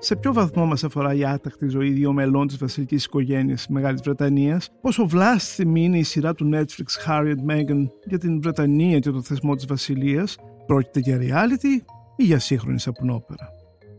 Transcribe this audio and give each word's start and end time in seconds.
σε 0.00 0.16
ποιο 0.16 0.32
βαθμό 0.32 0.66
μας 0.66 0.84
αφορά 0.84 1.14
η 1.14 1.24
άτακτη 1.24 1.68
ζωή 1.68 1.90
δύο 1.90 2.12
μελών 2.12 2.46
της 2.46 2.58
βασιλικής 2.58 3.04
οικογένειας 3.04 3.58
της 3.58 3.68
Μεγάλης 3.68 4.00
Βρετανίας, 4.00 4.68
πόσο 4.80 5.06
βλάστημη 5.06 5.84
είναι 5.84 5.98
η 5.98 6.02
σειρά 6.02 6.34
του 6.34 6.50
Netflix 6.54 7.08
Harry 7.08 7.34
and 7.34 7.50
Meghan 7.50 7.88
για 8.04 8.18
την 8.18 8.40
Βρετανία 8.40 8.98
και 8.98 9.10
το 9.10 9.22
θεσμό 9.22 9.54
της 9.54 9.66
βασιλείας, 9.66 10.36
πρόκειται 10.66 11.00
για 11.00 11.18
reality 11.20 11.82
ή 12.16 12.24
για 12.24 12.38
σύγχρονη 12.38 12.80
σαπουνόπερα; 12.80 13.48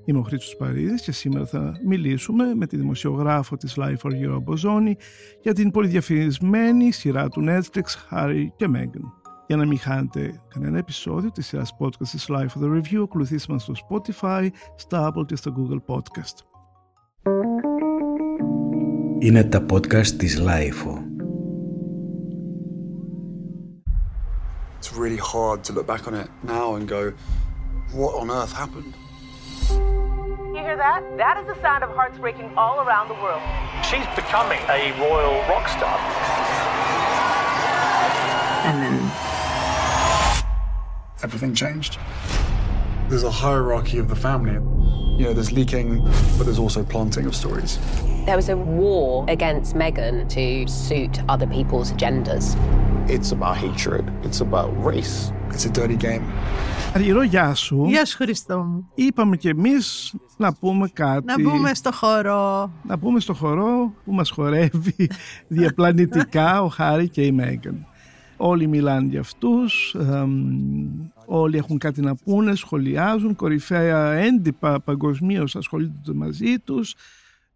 Είμαι 0.05 0.20
ο 0.20 0.21
Χρήστος 0.21 0.55
Παρίδης 0.55 1.01
και 1.01 1.11
σήμερα 1.11 1.45
θα 1.45 1.73
μιλήσουμε 1.85 2.54
με 2.55 2.68
τη 2.68 2.77
δημοσιογράφο 2.77 3.57
της 3.57 3.77
Life 3.77 3.97
for 4.02 4.11
Europe 4.11 4.43
Bozzoni 4.54 4.91
για 5.41 5.54
την 5.54 5.71
πολυδιαφημισμένη 5.71 6.91
σειρά 6.91 7.29
του 7.29 7.43
Netflix 7.47 7.84
Harry 8.11 8.45
και 8.55 8.68
Meghan. 8.73 9.18
Για 9.48 9.56
να 9.56 9.66
μην 9.66 9.79
χάνετε 9.79 10.40
κανένα 10.48 10.79
επεισόδιο 10.79 11.30
της 11.30 11.46
σειράς 11.46 11.76
podcast 11.79 12.08
της 12.08 12.26
Life 12.29 12.48
for 12.48 12.62
the 12.62 12.80
Review, 12.80 13.03
ακολουθήστε 13.03 13.53
μας 13.53 13.62
στο 13.62 13.72
Spotify, 13.89 14.48
στα 14.76 15.12
Apple 15.12 15.26
και 15.26 15.36
στο 15.36 15.53
Google 15.57 15.94
Podcast. 15.94 16.36
Είναι 19.18 19.44
τα 19.44 19.66
podcast 19.71 20.07
της 20.07 20.40
Life. 20.40 20.86
It's 24.80 24.93
really 24.98 25.22
hard 25.32 25.64
to 25.64 25.72
look 25.72 25.86
back 25.86 26.07
on 26.08 26.14
it 26.22 26.29
now 26.43 26.75
and 26.76 26.84
go, 26.96 27.03
what 27.98 28.12
on 28.21 28.29
earth 28.39 28.54
happened? 28.62 28.94
You 30.54 30.62
hear 30.68 30.79
that? 30.86 31.00
That 31.22 31.36
is 31.40 31.46
the 31.53 31.58
sound 31.64 31.82
of 31.86 31.90
hearts 31.98 32.19
breaking 32.25 32.48
all 32.62 32.77
around 32.84 33.06
the 33.12 33.19
world. 33.25 33.42
She's 33.89 34.08
becoming 34.22 34.62
a 34.78 34.80
royal 35.05 35.36
rock 35.53 35.66
star. 35.77 35.97
And 38.69 38.77
then 38.83 38.97
Everything 41.23 41.53
changed. 41.53 41.97
There's 43.09 43.23
a 43.23 43.31
hierarchy 43.31 43.98
of 43.98 44.08
the 44.08 44.16
family. 44.16 44.58
You 45.17 45.25
know, 45.25 45.34
there's 45.34 45.52
leaking, 45.52 45.89
but 46.38 46.44
there's 46.45 46.59
also 46.59 46.84
planting 46.84 47.25
of 47.25 47.36
stories. 47.36 47.78
there 48.25 48.38
was 48.44 48.50
a 48.50 48.58
war 48.81 49.25
against 49.28 49.70
Meghan 49.75 50.16
to 50.38 50.45
suit 50.86 51.14
other 51.34 51.47
people's 51.58 51.92
agendas. 51.95 52.45
It's 53.16 53.31
about 53.38 53.56
hatred. 53.66 54.06
It's 54.28 54.40
about 54.47 54.70
race. 54.90 55.17
It's 55.53 55.66
a 55.66 55.72
dirty 55.80 55.97
game. 56.08 56.23
Αργυρό, 56.94 57.22
γεια 57.22 57.53
σου. 57.53 57.86
Γεια 57.88 58.06
σου 58.06 58.16
Χριστό 58.16 58.58
μου. 58.64 58.90
Είπαμε 58.95 59.38
κι 59.38 59.47
εμείς 59.47 60.14
να 60.38 60.53
πούμε 60.53 60.88
κάτι. 60.88 61.25
Να 61.25 61.42
μπούμε 61.42 61.73
στο 61.73 61.92
χώρο. 61.92 62.72
να 62.84 62.97
πούμε 62.97 63.20
στο 63.20 63.34
χορό 63.34 63.94
που 64.06 64.14
μας 64.14 64.30
χορεύει 64.30 65.09
διαπλανητικά 65.47 66.62
ο 66.62 66.67
Χάρη 66.67 67.09
και 67.09 67.22
η 67.22 67.31
Μέγαν. 67.31 67.88
Όλοι 68.42 68.68
μιλάνε 68.68 69.08
για 69.09 69.20
αυτούς, 69.20 69.95
εμ, 69.95 71.09
όλοι 71.26 71.58
έχουν 71.58 71.78
κάτι 71.78 72.02
να 72.02 72.16
πούνε, 72.16 72.56
σχολιάζουν, 72.56 73.36
κορυφαία 73.36 74.12
έντυπα 74.12 74.81
παγκοσμίως 74.81 75.56
ασχολούνται 75.56 76.14
μαζί 76.14 76.59
τους. 76.59 76.96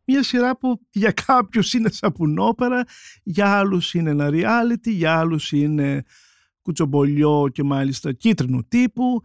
Μια 0.05 0.23
σειρά 0.23 0.57
που 0.57 0.79
για 0.91 1.11
κάποιους 1.11 1.73
είναι 1.73 1.89
σαπουνόπερα, 1.89 2.83
για 3.23 3.57
άλλους 3.57 3.93
είναι 3.93 4.09
ένα 4.09 4.29
reality, 4.31 4.91
για 4.91 5.17
άλλους 5.17 5.51
είναι 5.51 6.03
κουτσομπολιό 6.61 7.49
και 7.51 7.63
μάλιστα 7.63 8.11
κίτρινου 8.11 8.67
τύπου. 8.67 9.21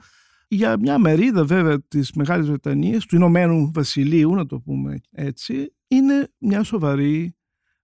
Για 0.49 0.79
μια 0.79 0.99
μερίδα 0.99 1.45
βέβαια 1.45 1.83
της 1.83 2.13
Μεγάλης 2.13 2.47
Βρετανίας, 2.47 3.07
του 3.07 3.17
Ηνωμένου 3.17 3.71
Βασιλείου 3.75 4.35
να 4.35 4.47
το 4.47 4.61
πούμε 4.61 5.01
έτσι, 5.11 5.75
είναι 5.89 6.29
μια 6.39 6.63
σοβαρή 6.63 7.37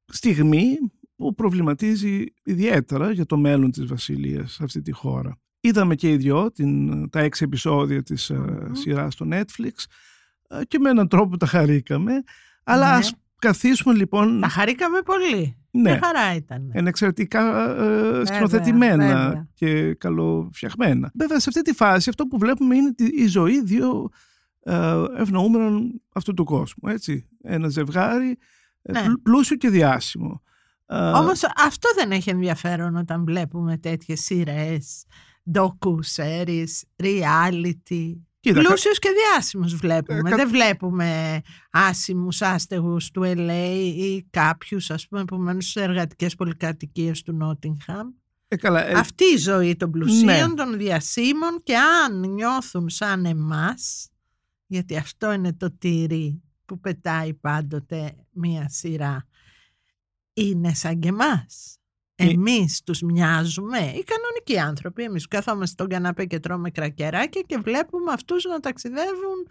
στιγμή 0.06 0.78
που 1.16 1.34
προβληματίζει 1.34 2.24
ιδιαίτερα 2.44 3.10
για 3.12 3.26
το 3.26 3.36
μέλλον 3.36 3.70
της 3.70 3.86
Βασιλείας 3.86 4.52
σε 4.52 4.64
αυτή 4.64 4.80
τη 4.82 4.92
χώρα. 4.92 5.38
Είδαμε 5.60 5.94
και 5.94 6.10
οι 6.10 6.16
δυο 6.16 6.50
την, 6.52 7.10
τα 7.10 7.20
έξι 7.20 7.44
επεισόδια 7.44 8.02
της 8.02 8.30
mm 8.34 8.68
σειράς 8.72 9.12
στο 9.12 9.26
Netflix 9.30 9.70
ε, 10.48 10.64
και 10.68 10.78
με 10.78 10.90
έναν 10.90 11.08
τρόπο 11.08 11.36
τα 11.36 11.46
χαρήκαμε. 11.46 12.12
Αλλά 12.64 12.90
Ναι. 12.90 12.96
ας 12.96 13.14
καθίσουμε 13.38 13.94
λοιπόν... 13.94 14.40
Τα 14.40 14.48
χαρήκαμε 14.48 14.98
πολύ. 15.02 15.56
Ναι. 15.70 15.80
Μια 15.90 16.00
χαρά 16.04 16.34
ήταν. 16.34 16.70
Είναι 16.74 16.88
εξαιρετικά 16.88 17.70
ε, 18.20 18.24
σκηνοθετημένα 18.24 19.06
βέβαια. 19.06 19.48
και 19.54 19.94
καλοφτιαγμένα. 19.94 21.10
Βέβαια, 21.14 21.40
σε 21.40 21.48
αυτή 21.48 21.62
τη 21.62 21.72
φάση 21.76 22.08
αυτό 22.08 22.26
που 22.26 22.38
βλέπουμε 22.38 22.76
είναι 22.76 22.92
τη- 22.94 23.22
η 23.22 23.26
ζωή 23.26 23.62
δύο 23.62 24.08
ε, 24.60 25.02
ευνοούμενων 25.16 26.02
αυτού 26.14 26.34
του 26.34 26.44
κόσμου. 26.44 26.88
Έτσι. 26.88 27.28
Ένα 27.42 27.68
ζευγάρι 27.68 28.36
ε, 28.82 28.92
Ναι. 28.92 29.02
πλου- 29.04 29.22
πλούσιο 29.22 29.56
και 29.56 29.68
διάσημο. 29.70 30.42
Ε, 30.86 30.96
Όμως 30.96 31.40
αυτό 31.56 31.88
δεν 31.94 32.10
έχει 32.12 32.30
ενδιαφέρον 32.30 32.96
όταν 32.96 33.24
βλέπουμε 33.24 33.78
τέτοιες 33.78 34.20
σειρές, 34.20 35.04
docu 35.54 35.94
series, 36.16 36.82
reality. 37.02 38.14
κοίτα, 38.40 38.60
κα- 38.62 38.66
Πλούσιους 38.68 38.98
και 38.98 39.08
διάσημους 39.10 39.74
βλέπουμε. 39.74 40.18
Ε, 40.18 40.22
κα- 40.30 40.36
Δεν 40.36 40.48
βλέπουμε 40.48 41.40
άσημους 41.70 42.42
άστεγους 42.42 43.10
του 43.10 43.22
LA 43.24 43.92
ή 43.96 44.26
κάποιους 44.30 44.90
ας 44.90 45.08
πούμε 45.08 45.24
που 45.24 45.36
μένουν 45.36 45.60
στις 45.60 45.76
εργατικές 45.82 46.34
πολυκατοικίες 46.34 47.22
του 47.22 47.32
Νότιγχαμ. 47.32 48.08
ε, 48.48 48.56
καλά, 48.56 48.86
ε, 48.86 48.92
Αυτή 48.92 49.24
η 49.24 49.36
ζωή 49.36 49.76
των 49.76 49.90
πλουσίων, 49.90 50.24
Ναι. 50.24 50.54
των 50.54 50.76
διασύμων 50.78 51.60
και 51.62 51.76
αν 51.76 52.30
νιώθουν 52.30 52.88
σαν 52.88 53.24
εμάς, 53.24 54.08
γιατί 54.66 54.96
αυτό 54.96 55.32
είναι 55.32 55.52
το 55.52 55.70
τυρί 55.78 56.42
που 56.66 56.80
πετάει 56.80 57.34
πάντοτε 57.34 58.14
μία 58.32 58.68
σειρά, 58.68 59.26
είναι 60.34 60.74
σαν 60.74 60.98
και 61.00 61.08
εμάς. 61.08 61.78
Ε- 62.14 62.28
Εμείς 62.30 62.82
τους 62.82 63.00
μοιάζουμε, 63.02 63.78
οι 63.78 64.04
κανονικοί 64.04 64.58
άνθρωποι, 64.58 65.02
εμείς 65.02 65.22
που 65.22 65.28
καθόμαστε 65.36 65.72
στον 65.72 65.88
καναπέ 65.88 66.24
και 66.24 66.40
τρώμε 66.40 66.70
κρακεράκια 66.70 67.40
και 67.40 67.58
βλέπουμε 67.58 68.12
αυτούς 68.12 68.44
να 68.44 68.60
ταξιδεύουν 68.60 69.48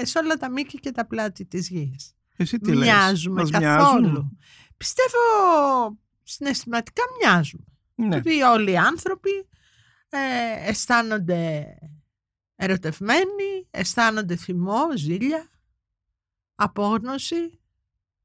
ε, 0.00 0.04
σε 0.04 0.18
όλα 0.18 0.34
τα 0.36 0.50
μήκη 0.50 0.78
και 0.80 0.90
τα 0.90 1.06
πλάτη 1.06 1.44
της 1.46 1.68
γης. 1.68 2.14
εσύ 2.36 2.58
τι 2.58 2.72
λες, 2.74 2.86
μοιάζουμε 2.88 3.40
μας 3.40 3.50
καθόλου. 3.50 4.00
μοιάζουν; 4.00 4.38
Πιστεύω 4.76 5.18
συναισθηματικά 6.22 7.02
μοιάζουμε. 7.20 7.64
Ναι. 7.94 8.16
Ότι 8.16 8.42
όλοι 8.42 8.70
οι 8.70 8.76
άνθρωποι 8.76 9.30
ε, 10.08 10.68
αισθάνονται 10.68 11.66
ερωτευμένοι, 12.56 13.66
αισθάνονται 13.70 14.36
θυμό, 14.36 14.96
ζήλια, 14.96 15.50
απόγνωση. 16.54 17.60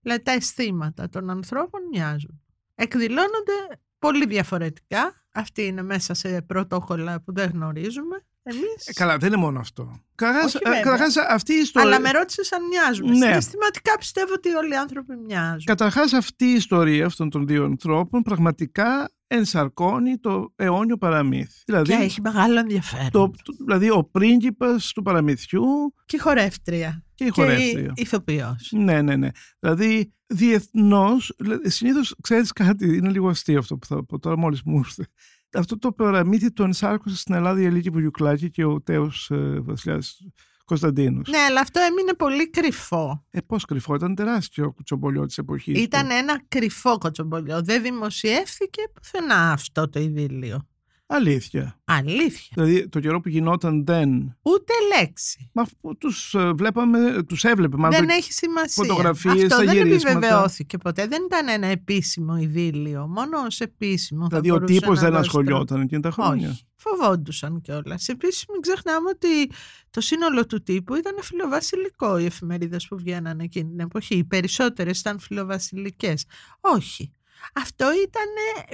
Δηλαδή 0.02 0.22
τα 0.24 0.32
αισθήματα 0.32 1.10
των 1.10 1.30
ανθρώπων 1.30 1.82
μοιάζουν. 1.92 2.42
Εκδηλώνονται 2.76 3.54
πολύ 4.00 4.26
διαφορετικά. 4.26 5.26
Αυτή 5.32 5.66
είναι 5.66 5.82
μέσα 5.84 6.14
σε 6.14 6.42
πρωτόκολλα 6.42 7.22
που 7.22 7.34
δεν 7.34 7.50
γνωρίζουμε. 7.54 8.26
Εμείς. 8.44 8.88
Ε, 8.88 8.94
καλά, 8.94 9.18
δεν 9.18 9.28
είναι 9.28 9.42
μόνο 9.42 9.60
αυτό. 9.60 10.02
Καταρχάς, 10.16 10.46
Όχι, 10.56 10.58
ε, 10.66 10.70
βέβαια. 10.70 10.82
καταρχάς, 10.84 11.18
αυτή 11.18 11.54
η 11.54 11.58
ιστορία... 11.60 11.90
Αλλά 11.90 12.00
με 12.00 12.12
ρώτησες 12.12 12.52
αν 12.52 12.60
μοιάζουμε. 12.68 13.10
Ναι. 13.10 13.16
Συναισθηματικά 13.26 13.98
πιστεύω 13.98 14.34
ότι 14.34 14.50
όλοι 14.56 14.74
οι 14.74 14.76
άνθρωποι 14.76 15.16
μοιάζουν. 15.18 15.64
Καταρχάς 15.64 16.14
αυτή 16.14 16.46
η 16.46 16.54
ιστορία 16.54 17.06
αυτών 17.06 17.30
των 17.30 17.48
δύο 17.48 17.64
ανθρώπων 17.64 18.22
πραγματικά 18.22 19.12
ενσαρκώνει 19.28 20.18
το 20.18 20.54
αιώνιο 20.56 20.98
παραμύθι. 20.98 21.62
Δηλαδή, 21.66 21.90
Και 21.98 22.04
έχει 22.04 22.22
μεγάλο 22.22 22.60
ενδιαφέρον. 22.60 23.10
το, 23.12 23.30
το- 23.44 23.54
δηλαδή 23.66 23.90
ο 23.90 24.04
πρίγκιπας 24.12 24.92
του 24.92 25.02
παραμυθιού 25.02 25.94
Και 26.06 26.16
η 26.16 26.20
χορεύτρια. 26.20 27.04
Και 27.24 27.28
η 27.28 27.32
Και 27.32 27.42
χορεύτρια. 27.42 27.94
η 27.96 28.02
ηθοποιός. 28.02 28.72
Ναι, 28.72 29.02
ναι, 29.02 29.16
ναι. 29.16 29.30
Δηλαδή, 29.60 30.14
διεθνώς, 30.28 31.36
συνήθως 31.64 32.16
ξέρεις 32.22 32.52
κάτι, 32.52 32.96
είναι 32.96 33.10
λίγο 33.10 33.30
αστείο 33.30 33.60
αυτό 33.60 33.78
που 33.78 33.86
θα 33.86 34.06
πω 34.06 34.20
τώρα, 34.20 34.38
μόλις 34.38 34.62
μου 34.66 34.78
ήρθε. 34.78 35.08
Αυτό 35.54 35.78
το 35.78 35.92
παραμύθι 35.92 36.52
το 36.52 36.64
ενσάρκωσε 36.64 37.16
στην 37.16 37.34
Ελλάδα 37.34 37.62
η 37.62 37.66
Ελίκη 37.66 37.90
Βουγιουκλάκη 37.90 38.50
και 38.50 38.64
ο 38.66 38.82
τέος 38.82 39.30
ε, 39.32 39.60
Βασιλιάς 39.60 40.20
Κωνσταντίνος. 40.66 41.30
Ναι, 41.30 41.38
αλλά 41.38 41.60
αυτό 41.60 41.80
έμεινε 41.80 42.14
πολύ 42.14 42.50
κρυφό. 42.50 43.26
Ε, 43.30 43.40
πώς 43.42 43.66
κρυφό, 43.66 43.96
ήταν 43.96 44.16
τεράστιο 44.16 44.72
κουτσομπολιό 44.72 45.26
της 45.26 45.38
εποχής. 45.38 45.80
Ήταν 45.82 46.10
ένα 46.12 46.42
κρυφό 46.48 46.98
κοτσομπολιό. 46.98 47.62
Δεν 47.64 47.82
δημοσιεύθηκε 47.82 48.82
πουθενά 48.94 49.52
αυτό 49.52 49.90
το 49.90 50.00
ειδήλιο. 50.00 50.68
Αλήθεια. 51.14 51.80
Αλήθεια. 51.86 52.48
Δηλαδή, 52.54 52.90
το 52.90 53.00
καιρό 53.00 53.22
που 53.22 53.30
γινόταν 53.30 53.86
δεν. 53.86 54.38
Ούτε 54.42 54.74
λέξη. 54.98 55.50
Μα 55.54 55.62
αφού 55.62 55.98
τους 55.98 56.36
βλέπαμε, 56.56 57.24
τους 57.24 57.44
έβλεπε 57.44 57.78
μάλλον. 57.78 58.00
δεν 58.00 58.10
έχει 58.10 58.34
σημασία. 58.34 58.86
φωτογραφίες, 58.86 59.34
Αυτό 59.44 59.48
τα 59.48 59.64
δεν 59.64 59.76
γυρίσματα. 59.76 60.18
επιβεβαιώθηκε 60.18 60.78
ποτέ. 60.78 61.08
Δεν 61.08 61.22
ήταν 61.26 61.48
ένα 61.48 61.68
επίσημο 61.68 62.38
ειδήλιο. 62.38 63.08
Μόνο 63.08 63.40
ως 63.46 63.60
επίσημο. 63.60 64.22
θα 64.22 64.28
Δηλαδή, 64.28 64.50
ο 64.50 64.54
μπορούσε 64.54 64.74
τύπος 64.80 64.96
να 64.96 65.02
δεν 65.04 65.12
δώσει 65.12 65.26
ασχολιόταν 65.28 65.82
εκείνα 65.82 66.02
τα 66.02 66.10
τρόπο. 66.10 66.24
χρόνια. 66.28 66.50
Όχι. 66.50 66.66
Φοβόντουσαν 66.76 67.62
κιόλας. 67.62 68.08
Επίσης, 68.08 68.46
μην 68.52 68.62
ξεχνάμε 68.62 69.10
ότι 69.10 69.52
το 69.90 70.02
σύνολο 70.02 70.46
του 70.46 70.64
τύπου 70.64 70.96
ήταν 70.96 71.14
φιλοβασιλικό. 71.22 72.18
Οι 72.18 72.26
εφημερίδες 72.26 72.88
που 72.88 72.98
βγαίναν 72.98 73.40
εκείνη 73.40 73.70
την 73.70 73.80
εποχή. 73.80 74.16
Οι 74.18 74.24
περισσότερες 74.24 75.00
ήταν 75.00 75.20
φιλοβασιλικές. 75.20 76.26
Όχι. 76.62 77.12
Αυτό 77.54 77.86
ήταν, 78.04 78.28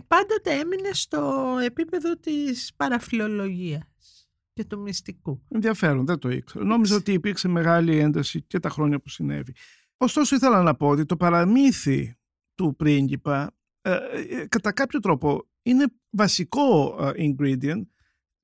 πάντοτε 0.08 0.52
έμεινε 0.52 0.90
στο 0.92 1.56
επίπεδο 1.64 2.18
της 2.18 2.72
παραφιλολογίας 2.76 4.30
και 4.54 4.66
του 4.66 4.80
μυστικού. 4.80 5.44
Ενδιαφέρον, 5.50 6.06
δεν 6.06 6.20
το 6.20 6.30
ήξερα. 6.30 6.66
Νόμιζα 6.66 6.96
ότι 6.96 7.14
υπήρξε 7.14 7.48
μεγάλη 7.48 7.98
ένταση 7.98 8.42
και 8.42 8.60
τα 8.60 8.70
χρόνια 8.70 9.00
που 9.00 9.10
συνέβη. 9.10 9.54
Ωστόσο, 9.98 10.36
ήθελα 10.36 10.62
να 10.62 10.76
πω 10.76 10.88
ότι 10.88 11.06
το 11.06 11.18
παραμύθι 11.18 12.18
του 12.56 12.76
πρίγκιπα 12.76 13.58
ε, 13.82 13.98
ε, 14.14 14.46
κατά 14.48 14.72
κάποιο 14.72 15.00
τρόπο 15.00 15.48
είναι 15.62 15.86
βασικό 16.10 16.98
ε, 17.02 17.12
ingredient 17.16 17.84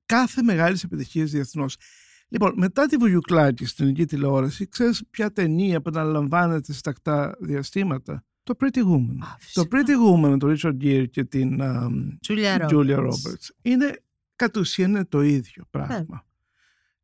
κάθε 0.06 0.42
μεγάλης 0.42 0.84
επιτυχίας 0.84 1.30
διεθνώς. 1.30 1.76
Λοιπόν, 2.28 2.52
μετά 2.56 2.86
τη 2.86 2.96
Βουγιουκλάκη 2.96 3.64
στην 3.64 3.84
ελληνική 3.84 4.06
τηλεόραση, 4.06 4.68
ξέρεις 4.68 5.04
ποια 5.10 5.32
ταινία 5.32 5.80
που 5.80 5.88
επαναλαμβάνεται 5.88 6.72
σε 6.72 6.80
τακτά 6.80 7.36
διαστήματα; 7.40 8.24
Το 8.44 8.54
Pretty 8.60 8.78
Woman. 8.78 9.16
Α, 9.18 9.26
το 9.26 9.36
φυσικά. 9.38 9.68
Pretty 9.70 10.12
Woman 10.12 10.28
με 10.28 10.38
τον 10.38 10.56
Richard 10.56 10.84
Gere 10.84 11.04
και 11.10 11.24
την 11.24 11.62
α, 11.62 11.88
Julia 12.28 12.68
Julia 12.68 12.96
Roberts. 12.96 13.04
Roberts. 13.04 13.48
Είναι 13.62 14.02
κατ' 14.36 14.56
ουσίαν 14.56 14.90
είναι 14.90 15.04
το 15.04 15.22
ίδιο 15.22 15.64
πράγμα. 15.70 15.96
Ναι. 16.08 16.18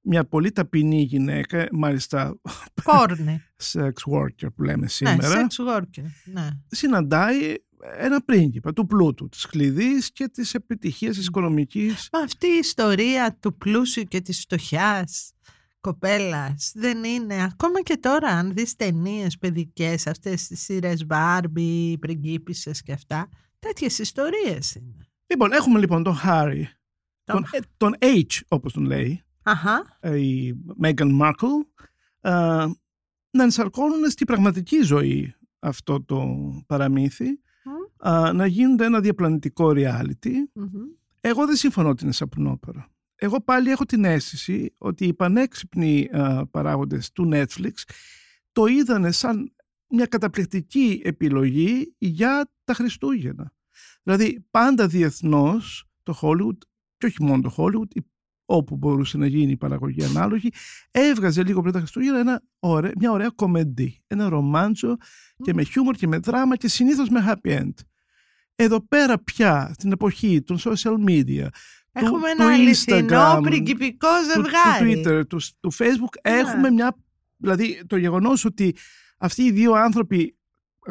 Μια 0.02 0.24
πολύ 0.24 0.52
ταπεινή 0.52 1.02
γυναίκα, 1.02 1.68
μάλιστα 1.72 2.40
Πόρνη. 2.84 3.42
sex 3.72 3.92
worker 4.12 4.48
που 4.54 4.62
λέμε 4.62 4.80
ναι, 4.80 4.88
σήμερα, 4.88 5.46
sex 5.48 5.74
worker. 5.74 6.04
Ναι. 6.24 6.48
συναντάει 6.66 7.54
ένα 7.98 8.20
πρίγκιπα 8.20 8.72
του 8.72 8.86
πλούτου, 8.86 9.28
της 9.28 9.46
κλειδής 9.46 10.12
και 10.12 10.28
της 10.28 10.54
επιτυχίας 10.54 11.16
της 11.16 11.26
οικονομικής. 11.26 12.08
Μα 12.12 12.18
αυτή 12.18 12.46
η 12.46 12.58
ιστορία 12.58 13.36
του 13.40 13.56
πλούσιου 13.56 14.04
και 14.04 14.20
της 14.20 14.40
φτωχιάς 14.40 15.32
κοπέλας 15.80 16.72
δεν 16.74 17.04
είναι 17.04 17.42
ακόμα 17.44 17.80
και 17.82 17.96
τώρα 17.96 18.28
αν 18.28 18.52
δεις 18.54 18.76
ταινίες 18.76 19.38
παιδικές 19.38 20.06
αυτές 20.06 20.46
τις 20.46 20.60
σειρές 20.62 21.04
Barbie, 21.08 21.94
πριγκίπισσες 22.00 22.82
και 22.82 22.92
αυτά 22.92 23.28
τέτοιες 23.58 23.98
ιστορίες 23.98 24.74
είναι. 24.74 25.06
Λοιπόν, 25.26 25.52
έχουμε 25.52 25.78
λοιπόν 25.78 26.02
τον 26.02 26.16
Harry, 26.24 26.62
Τον- 27.24 27.42
τον, 27.42 27.44
ε, 27.52 27.58
τον 27.76 27.94
H 28.00 28.40
όπως 28.48 28.72
τον 28.72 28.84
λέει, 28.84 29.22
Αχα, 29.42 29.96
ε, 30.00 30.18
η 30.18 30.54
Meghan 30.82 31.20
Markle, 31.20 31.82
ε, 32.20 32.30
να 33.30 33.42
ενσαρκώνουν 33.42 34.10
στη 34.10 34.24
πραγματική 34.24 34.80
ζωή 34.82 35.34
αυτό 35.58 36.02
το 36.04 36.26
παραμύθι, 36.66 37.26
ε, 38.04 38.32
να 38.32 38.46
γίνονται 38.46 38.84
ένα 38.84 39.00
διαπλανητικό 39.00 39.72
reality. 39.74 40.30
μμμ. 40.54 40.68
Εγώ 41.20 41.46
δεν 41.46 41.56
συμφωνώ 41.56 41.88
ότι 41.88 42.04
είναι 42.04 42.12
σαπνόπερα. 42.12 42.88
Εγώ 43.22 43.40
πάλι 43.42 43.70
έχω 43.70 43.84
την 43.84 44.04
αίσθηση 44.04 44.74
ότι 44.78 45.06
οι 45.06 45.14
πανέξυπνοι 45.14 46.08
α, 46.12 46.46
παράγοντες 46.46 47.12
του 47.12 47.28
Netflix 47.32 47.72
το 48.52 48.66
είδανε 48.66 49.10
σαν 49.10 49.54
μια 49.88 50.06
καταπληκτική 50.06 51.00
επιλογή 51.04 51.94
για 51.98 52.52
τα 52.64 52.74
Χριστούγεννα. 52.74 53.52
Δηλαδή 54.02 54.46
πάντα 54.50 54.86
διεθνώς 54.86 55.88
το 56.02 56.18
Hollywood 56.22 56.58
και 56.96 57.06
όχι 57.06 57.22
μόνο 57.22 57.42
το 57.42 57.54
Hollywood 57.56 57.94
η- 57.94 58.06
όπου 58.44 58.76
μπορούσε 58.76 59.18
να 59.18 59.26
γίνει 59.26 59.50
η 59.52 59.56
παραγωγή 59.56 60.04
ανάλογη 60.04 60.48
έβγαζε 60.90 61.42
λίγο 61.44 61.60
πριν 61.60 61.72
τα 61.72 61.78
Χριστούγεννα 61.78 62.18
ένα 62.18 62.42
ωραίο, 62.58 62.90
μια 62.98 63.10
ωραία 63.10 63.28
κομμεντή, 63.28 64.02
ένα 64.06 64.28
ρομάντσο 64.28 64.96
και 65.42 65.54
με 65.54 65.62
χιούμορ 65.62 65.94
και 65.94 66.06
με 66.06 66.18
δράμα 66.18 66.56
και 66.56 66.68
συνήθως 66.68 67.08
με 67.08 67.24
happy 67.28 67.58
end. 67.60 67.72
Εδώ 68.56 68.86
πέρα 68.86 69.18
πια, 69.22 69.70
στην 69.78 69.92
εποχή 69.92 70.42
των 70.42 70.58
social 70.60 70.94
media, 71.08 71.46
του- 71.46 71.79
Έχουμε 71.92 72.18
του 72.18 72.26
ένα 72.42 72.52
αληθινό 72.52 73.06
Instagram, 73.36 73.40
πριγκιπικό 73.42 74.08
του, 74.08 74.42
ζευγάρι. 74.42 75.02
του 75.02 75.08
Twitter, 75.08 75.26
του, 75.28 75.38
του 75.60 75.72
Facebook, 75.72 76.30
Ναι. 76.30 76.38
έχουμε 76.38 76.70
μια. 76.70 76.96
Δηλαδή, 77.36 77.82
το 77.86 77.96
γεγονός 77.96 78.44
ότι 78.44 78.74
αυτοί 79.18 79.42
οι 79.42 79.50
δύο 79.50 79.72
άνθρωποι, 79.72 80.36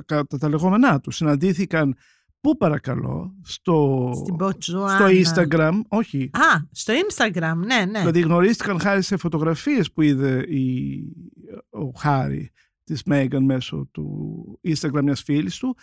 κατά 0.06 0.38
τα 0.38 0.50
λεγόμενά 0.50 1.00
τους, 1.00 1.16
συναντήθηκαν. 1.16 1.96
Πού 2.42 2.58
παρακαλώ, 2.58 3.36
στο, 3.44 4.10
Στην 4.14 4.26
στο 4.26 4.36
Μποτσουάνα. 4.36 5.08
Instagram, 5.10 5.72
όχι. 5.88 6.30
Α, 6.34 6.60
στο 6.72 6.94
Instagram, 6.94 7.54
ναι, 7.66 7.86
ναι. 7.86 8.00
Δηλαδή 8.00 8.20
γνωρίστηκαν 8.22 8.80
χάρη 8.80 9.02
σε 9.02 9.18
φωτογραφίες 9.18 9.92
που 9.92 10.02
είδε 10.02 10.46
η, 10.48 11.00
ο 11.70 11.90
Χάρη 12.00 12.52
της 12.84 13.04
Μέγαν 13.04 13.44
μέσω 13.44 13.90
του 13.92 14.60
Instagram 14.68 15.02
μιας 15.04 15.22
φίλης 15.22 15.58
του. 15.58 15.78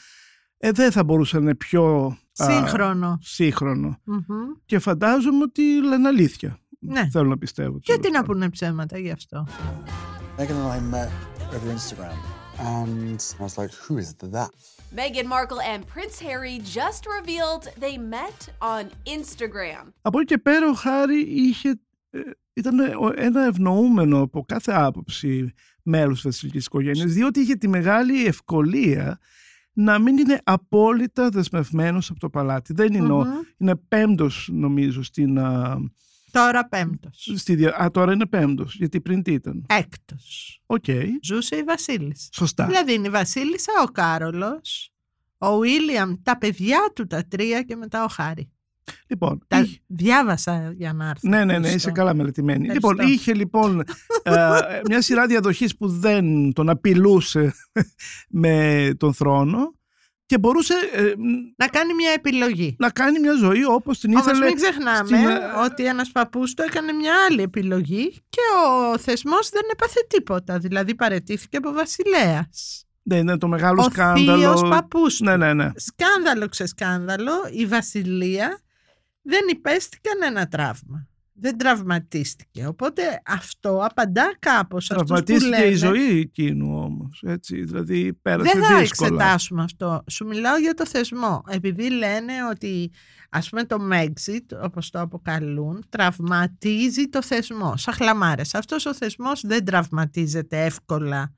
Ε, 0.59 0.71
δεν 0.71 0.93
θα 0.93 1.05
μπορούσε 1.05 1.37
να 1.37 1.43
είναι 1.43 1.55
πιο 1.55 2.05
α, 2.43 2.45
Σύγχρονο. 2.51 3.19
σύγχρονο. 3.23 3.99
Μμμ. 4.05 4.23
Και 4.67 4.79
φαντάζομαι 4.79 5.43
ότι 5.43 5.83
λένε 5.83 6.09
αλήθεια. 6.09 6.59
Ναι. 6.81 7.09
Θέλω 7.11 7.29
να 7.29 7.39
πιστεύω. 7.39 7.79
Γιατί 7.83 8.01
τέλος 8.01 8.17
να 8.17 8.21
πάντων. 8.21 8.35
πούνε 8.37 8.51
ψέματα 8.51 8.99
γι' 8.99 9.11
αυτό; 9.11 9.47
Megan 10.39 10.41
and 10.41 10.71
I 10.71 10.95
met 10.95 11.11
over 11.55 11.75
Instagram. 11.77 12.17
And 12.59 13.21
I 13.39 13.43
was 13.45 13.57
like, 13.59 13.73
who 13.87 13.95
is 13.99 14.09
that? 14.37 14.51
Meghan 14.99 15.27
Markle 15.37 15.61
and 15.75 15.83
Prince 15.95 16.17
Harry 16.29 16.57
just 16.81 17.03
revealed 17.19 17.65
they 17.85 17.97
met 18.17 18.39
on 18.75 18.85
Instagram. 19.17 19.93
Από 20.03 20.19
εκεί 20.19 20.27
και 20.27 20.39
πέρα 20.39 20.69
ο 20.71 20.73
Χάρη 20.73 21.19
είχε, 21.21 21.81
ε, 22.11 22.19
ήταν 22.53 22.79
ο- 22.81 23.13
ένα 23.17 23.45
ευνοούμενο 23.47 24.21
από 24.21 24.45
κάθε 24.45 24.73
άποψη 24.73 25.53
μέλος 25.83 26.15
της 26.15 26.23
βασιλικής 26.25 26.67
οικογένειας 26.67 27.13
διότι 27.13 27.41
είχε 27.41 27.55
τη 27.55 27.69
μεγάλη 27.69 28.27
ευκολία 28.27 29.19
να 29.79 29.99
μην 29.99 30.19
είναι 30.19 30.41
απόλυτα 30.45 31.29
δεσμευμένος 31.29 32.11
από 32.11 32.21
το 32.21 32.31
παλάτι. 32.31 32.73
Δεν 32.73 32.95
είναι, 32.95 33.13
ο- 33.13 33.25
Μμμ. 33.25 33.33
είναι 33.59 33.77
πέμπτος 33.77 34.49
νομίζω 34.53 35.03
στην... 35.03 35.39
α, 35.39 35.77
Τώρα 36.31 36.69
πέμπτος. 36.69 37.33
στη 37.37 37.55
δια- 37.55 37.83
α, 37.83 37.91
τώρα 37.91 38.13
είναι 38.13 38.27
πέμπτος, 38.27 38.75
γιατί 38.77 39.01
πριν 39.01 39.23
τι 39.23 39.33
ήταν; 39.33 39.65
Έκτος. 39.69 40.61
Οκ, 40.67 40.85
Ζούσε 41.23 41.57
η 41.57 41.63
Βασίλισσα. 41.63 42.29
σωστά. 42.33 42.67
Δηλαδή 42.67 42.93
είναι 42.95 43.07
η 43.07 43.11
Βασίλισσα, 43.11 43.73
ο 43.83 43.91
Κάρολος, 43.91 44.91
ο 45.39 45.59
Βίλιαμ, 45.59 46.15
τα 46.23 46.39
παιδιά 46.39 46.79
του 46.95 47.07
τα 47.07 47.25
τρία 47.29 47.63
και 47.63 47.77
μετά 47.77 48.05
ο 48.05 48.09
Χάρη. 48.09 48.51
Λοιπόν, 49.07 49.45
Τα 49.49 49.59
είχε- 49.61 49.79
διάβασα 49.87 50.73
για 50.77 50.93
να 50.93 51.05
έρθω. 51.09 51.29
Ναι, 51.29 51.37
ναι, 51.39 51.45
ναι, 51.45 51.53
Ευχαριστώ. 51.53 51.77
είσαι 51.77 51.91
καλά 51.91 52.15
μελετημένη. 52.15 52.65
Ευχαριστώ. 52.67 52.91
Λοιπόν, 52.91 53.07
είχε 53.13 53.35
λοιπόν 53.35 53.81
ε, 54.23 54.33
μια 54.89 55.03
σειρά 55.03 55.27
διαδοχής 55.27 55.77
που 55.77 55.89
δεν 55.89 56.53
τον 56.53 56.69
απειλούσε 56.69 57.55
με 58.29 58.89
τον 58.97 59.15
θρόνο 59.15 59.75
και 60.27 60.39
μπορούσε 60.39 60.75
ε, 60.95 61.03
Να 61.57 61.69
κάνει 61.69 61.95
μια 61.95 62.11
επιλογή. 62.13 62.77
να 62.79 62.91
κάνει 62.91 63.19
μια 63.21 63.33
ζωή 63.35 63.65
όπως 63.65 63.99
την 63.99 64.11
Όμως 64.11 64.27
ήθελε. 64.27 64.45
μην 64.45 64.55
ξεχνάμε 64.55 65.07
στην, 65.07 65.17
ε, 65.29 65.39
ότι 65.65 65.85
ένας 65.87 66.11
παππούς 66.11 66.55
του 66.55 66.63
έκανε 66.63 66.93
μια 66.93 67.13
άλλη 67.31 67.43
επιλογή 67.43 68.11
και 68.29 68.41
ο 68.93 68.99
θεσμός 68.99 69.49
δεν 69.49 69.63
έπαθε 69.73 70.01
τίποτα. 70.09 70.59
Δηλαδή 70.59 70.95
παρετήθηκε 70.95 71.57
από 71.57 71.73
βασιλέας. 71.73 72.81
Ναι, 73.03 73.17
είναι 73.17 73.39
το 73.39 73.49
μεγάλο 73.49 73.83
Ο 73.83 73.91
σκάνδαλο. 73.91 74.39
θείος 74.39 74.61
παππούς 74.71 75.17
του. 75.17 75.25
Ναι, 75.25 75.37
ναι, 75.37 75.55
ναι. 75.55 75.71
Σκάνδαλο 75.77 76.49
ξεσκάνδαλο, 76.49 77.33
η 77.51 77.67
βασιλεία 77.67 78.61
δεν 79.27 79.41
υπέστη 79.51 79.99
κανένα 80.01 80.49
τραύμα. 80.49 81.09
Δεν 81.39 81.57
τραυματίστηκε. 81.59 82.67
Οπότε 82.67 83.03
αυτό 83.27 83.85
απαντά 83.85 84.37
κάπως 84.39 84.85
σε 84.85 84.95
αυτούς 84.95 85.09
που 85.09 85.15
Τραυματίστηκε 85.25 85.57
λένε... 85.57 85.71
η 85.73 85.75
ζωή 85.75 86.19
εκείνου 86.21 86.83
όμως. 86.83 87.23
Έτσι, 87.27 87.65
δηλαδή 87.65 88.13
πέρασε 88.13 88.53
Δεν 88.53 88.63
θα 88.65 88.79
δύσκολα. 88.79 89.09
εξετάσουμε 89.11 89.63
αυτό. 89.63 90.05
Σου 90.11 90.27
μιλάω 90.27 90.57
για 90.57 90.75
το 90.75 90.87
θεσμό. 90.87 91.43
Επειδή 91.49 91.91
λένε 91.91 92.33
ότι 92.51 92.91
ας 93.31 93.49
πούμε 93.49 93.65
το 93.65 93.77
Megxit, 93.93 94.59
όπως 94.63 94.91
το 94.91 95.01
αποκαλούν, 95.01 95.85
τραυματίζει 95.89 97.09
το 97.09 97.23
θεσμό. 97.23 97.77
Σαν 97.77 97.95
χλαμάρες. 97.95 98.55
Αυτός 98.55 98.87
ο 98.87 98.95
θεσμός 98.95 99.41
δεν 99.47 99.65
τραυματίζεται 99.65 100.65
εύκολα. 100.65 101.35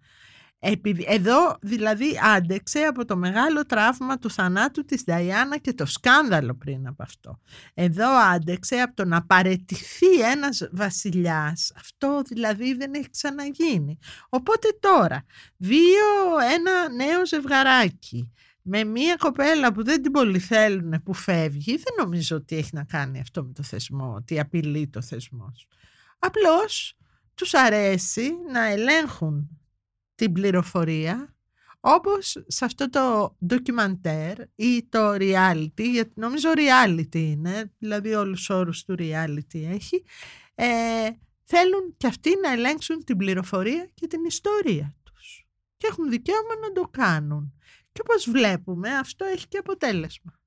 Επειδή, 0.60 1.04
εδώ 1.08 1.56
δηλαδή 1.60 2.18
άντεξε 2.22 2.78
από 2.78 3.04
το 3.04 3.16
μεγάλο 3.16 3.66
τραύμα 3.66 4.18
του 4.18 4.30
θανάτου 4.30 4.84
της 4.84 5.04
Νταϊάννα 5.04 5.58
και 5.58 5.72
το 5.72 5.86
σκάνδαλο 5.86 6.54
πριν 6.54 6.86
από 6.86 7.02
αυτό. 7.02 7.40
Εδώ 7.74 8.08
άντεξε 8.08 8.76
από 8.76 8.94
το 8.94 9.04
να 9.04 9.22
παρετηθεί 9.22 10.20
ένας 10.32 10.68
βασιλιάς. 10.72 11.72
Αυτό 11.76 12.22
δηλαδή 12.26 12.74
δεν 12.74 12.94
έχει 12.94 13.10
ξαναγίνει. 13.10 13.98
Οπότε 14.28 14.68
τώρα, 14.80 15.24
δύο, 15.56 16.38
ένα 16.54 16.90
νέο 16.94 17.26
ζευγαράκι 17.26 18.32
με 18.62 18.84
μία 18.84 19.16
κοπέλα 19.16 19.72
που 19.72 19.84
δεν 19.84 20.02
την 20.02 20.12
πολύ 20.12 20.38
θέλουν 20.38 21.02
που 21.02 21.12
φεύγει, 21.12 21.76
δεν 21.76 21.94
νομίζω 21.98 22.36
ότι 22.36 22.56
έχει 22.56 22.70
να 22.72 22.84
κάνει 22.84 23.20
αυτό 23.20 23.44
με 23.44 23.52
το 23.52 23.62
θεσμό, 23.62 24.14
ότι 24.16 24.40
απειλεί 24.40 24.88
το 24.88 25.02
θεσμός. 25.02 25.66
Απλώς 26.18 26.96
τους 27.34 27.54
αρέσει 27.54 28.30
να 28.52 28.64
ελέγχουν 28.64 29.58
την 30.18 30.32
πληροφορία 30.32 31.36
όπως 31.80 32.36
σε 32.46 32.64
αυτό 32.64 32.90
το 32.90 33.36
ντοκιμαντέρ 33.46 34.38
ή 34.54 34.86
το 34.88 35.10
reality, 35.10 35.82
γιατί 35.92 36.12
νομίζω 36.14 36.48
reality 36.56 37.14
είναι, 37.14 37.72
δηλαδή 37.78 38.14
όλους 38.14 38.38
τους 38.38 38.50
όρους 38.50 38.84
του 38.84 38.94
reality 38.98 39.64
έχει, 39.72 40.04
ε, 40.54 40.66
θέλουν 41.42 41.94
και 41.96 42.06
αυτοί 42.06 42.30
να 42.42 42.52
ελέγξουν 42.52 43.04
την 43.04 43.16
πληροφορία 43.16 43.90
και 43.94 44.06
την 44.06 44.24
ιστορία 44.24 44.96
τους. 45.02 45.46
Και 45.76 45.86
έχουν 45.90 46.10
δικαίωμα 46.10 46.56
να 46.62 46.72
το 46.72 46.88
κάνουν. 46.90 47.52
Και 47.92 48.00
όπως 48.04 48.30
βλέπουμε 48.30 48.90
αυτό 48.90 49.24
έχει 49.24 49.48
και 49.48 49.58
αποτέλεσμα. 49.58 50.40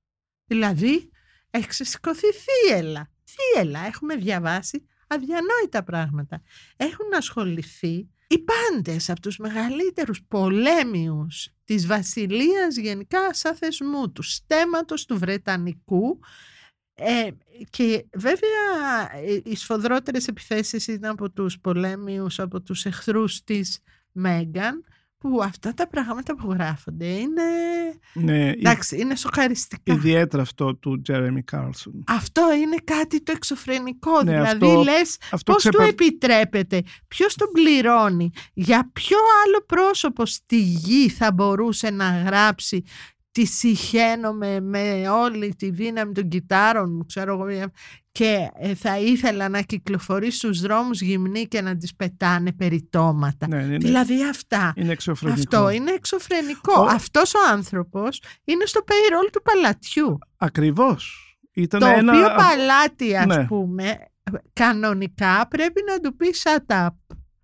Δηλαδή 0.46 1.10
έχει 1.50 1.68
ξεσηκωθεί 1.68 2.28
θύελα. 2.32 3.12
Θύελα 3.24 3.86
έχουμε 3.86 4.16
διαβάσει 4.16 4.86
αδιανόητα 5.08 5.84
πράγματα. 5.84 6.42
Έχουν 6.78 7.14
ασχοληθεί 7.14 8.10
οι 8.32 8.40
πάντες 8.40 9.10
από 9.10 9.22
τους 9.22 9.38
μεγαλύτερους 9.38 10.24
πολέμιους 10.28 11.50
της 11.64 11.88
βασιλείας 11.88 12.78
γενικά 12.78 13.34
σαν 13.34 13.56
θεσμού 13.56 14.12
τους 14.12 14.34
στέματος 14.34 15.06
του 15.06 15.18
Βρετανικού 15.18 16.20
ε, 16.94 17.30
και 17.70 18.06
βέβαια 18.14 19.16
ε, 19.26 19.42
οι 19.44 19.56
σφοδρότερες 19.56 20.28
επιθέσεις 20.28 20.88
ήταν 20.88 21.12
από 21.12 21.30
τους 21.32 21.60
πολέμιους, 21.60 22.40
από 22.40 22.62
τους 22.62 22.86
εχθρούς 22.86 23.44
της 23.44 23.80
Μέγκαν 24.12 24.84
που 25.22 25.40
αυτά 25.44 25.74
τα 25.74 25.88
πράγματα 25.88 26.36
που 26.36 26.52
γράφονται 26.54 27.06
είναι. 27.06 27.42
Ναι, 28.14 28.50
Εντάξει, 28.50 28.98
είναι 29.00 29.16
σοκαριστικά. 29.16 29.94
Ιδιαίτερα 29.94 30.42
αυτό 30.42 30.76
του 30.76 31.02
Τζέρεμι 31.02 31.44
Κλάρκσον. 31.44 32.04
Αυτό 32.08 32.54
είναι 32.54 32.76
κάτι 32.84 33.24
το 33.24 33.32
εξωφρενικό. 33.36 34.24
Ναι, 34.24 34.32
δηλαδή, 34.32 34.66
αυτό- 34.66 34.82
λες 34.84 35.18
αυτό 35.32 35.52
πώς 35.52 35.62
ξεπα- 35.62 35.78
του 35.78 35.90
επιτρέπεται, 35.90 36.82
ποιος 37.08 37.36
τον 37.36 37.48
πληρώνει, 37.54 38.32
για 38.54 38.90
ποιο 38.94 39.18
άλλο 39.46 39.64
πρόσωπο 39.66 40.26
στη 40.26 40.58
γη 40.62 41.10
θα 41.10 41.32
μπορούσε 41.32 41.90
να 41.90 42.22
γράψει 42.26 42.84
τη 43.32 43.46
συχαίνομαι 43.46 44.60
με 44.60 45.10
όλη 45.10 45.56
τη 45.56 45.70
δύναμη 45.70 46.14
των 46.14 46.28
κιτάρων 46.28 46.94
μου, 46.96 47.06
ξέρω 47.06 47.34
εγώ, 47.34 47.70
και 48.12 48.38
ε, 48.60 48.76
θα 48.76 49.00
ήθελα 49.00 49.50
να 49.50 49.62
κυκλοφορεί 49.62 50.32
στους 50.32 50.62
δρόμους 50.62 51.02
γυμνή 51.02 51.48
και 51.48 51.62
να 51.62 51.78
τις 51.78 51.96
πετάνε 51.96 52.52
περιτώματα. 52.54 53.48
Ναι, 53.48 53.64
είναι, 53.64 53.78
Δηλαδή 53.78 54.24
αυτά. 54.24 54.74
είναι 54.76 54.92
εξωφρενικό. 54.92 55.42
Αυτό 55.58 55.70
είναι 55.70 55.92
εξωφρενικό. 55.92 56.82
Ο- 56.82 56.86
Αυτός 56.86 57.34
ο 57.34 57.40
άνθρωπος 57.52 58.22
είναι 58.44 58.66
στο 58.66 58.80
payroll 58.88 59.30
του 59.32 59.42
παλατιού. 59.42 60.18
Ακριβώς. 60.38 61.26
Ήταν 61.54 61.80
Το 61.80 61.86
ένα... 61.86 62.14
οποίο 62.14 62.28
παλάτι, 62.36 63.16
ας 63.18 63.26
Ναι. 63.26 63.46
πούμε, 63.46 63.98
κανονικά 64.54 65.48
πρέπει 65.48 65.82
να 65.88 66.00
του 66.00 66.16
πει 66.16 66.34
shut 66.44 66.76
up. 66.86 66.88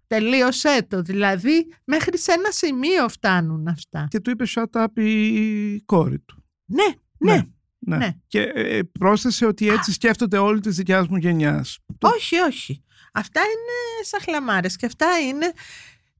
Τελείωσέ 0.07 0.85
το. 0.89 1.01
Δηλαδή, 1.01 1.73
μέχρι 1.83 2.17
σε 2.17 2.31
ένα 2.31 2.51
σημείο 2.51 3.09
φτάνουν 3.09 3.67
αυτά. 3.67 4.07
Και 4.09 4.19
του 4.19 4.29
είπε 4.29 4.45
shut 4.55 4.81
up 4.85 5.01
η 5.01 5.81
κόρη 5.81 6.19
του. 6.19 6.43
Ναι, 6.65 6.83
ναι. 7.17 7.41
Ναι. 7.79 7.97
Ναι. 7.97 8.09
Και 8.27 8.41
ε, 8.41 8.79
πρόσθεσε 8.99 9.45
ότι 9.45 9.69
έτσι 9.69 9.91
σκέφτονται 9.93 10.37
όλοι 10.37 10.59
της 10.59 10.75
δικιάς 10.75 11.07
μου 11.07 11.17
γενιάς. 11.17 11.77
Το- 11.97 12.07
Όχι, 12.15 12.37
όχι. 12.39 12.83
Αυτά 13.13 13.39
είναι 13.41 14.05
σαχλαμάρες 14.05 14.75
και 14.75 14.85
αυτά 14.85 15.19
είναι 15.19 15.51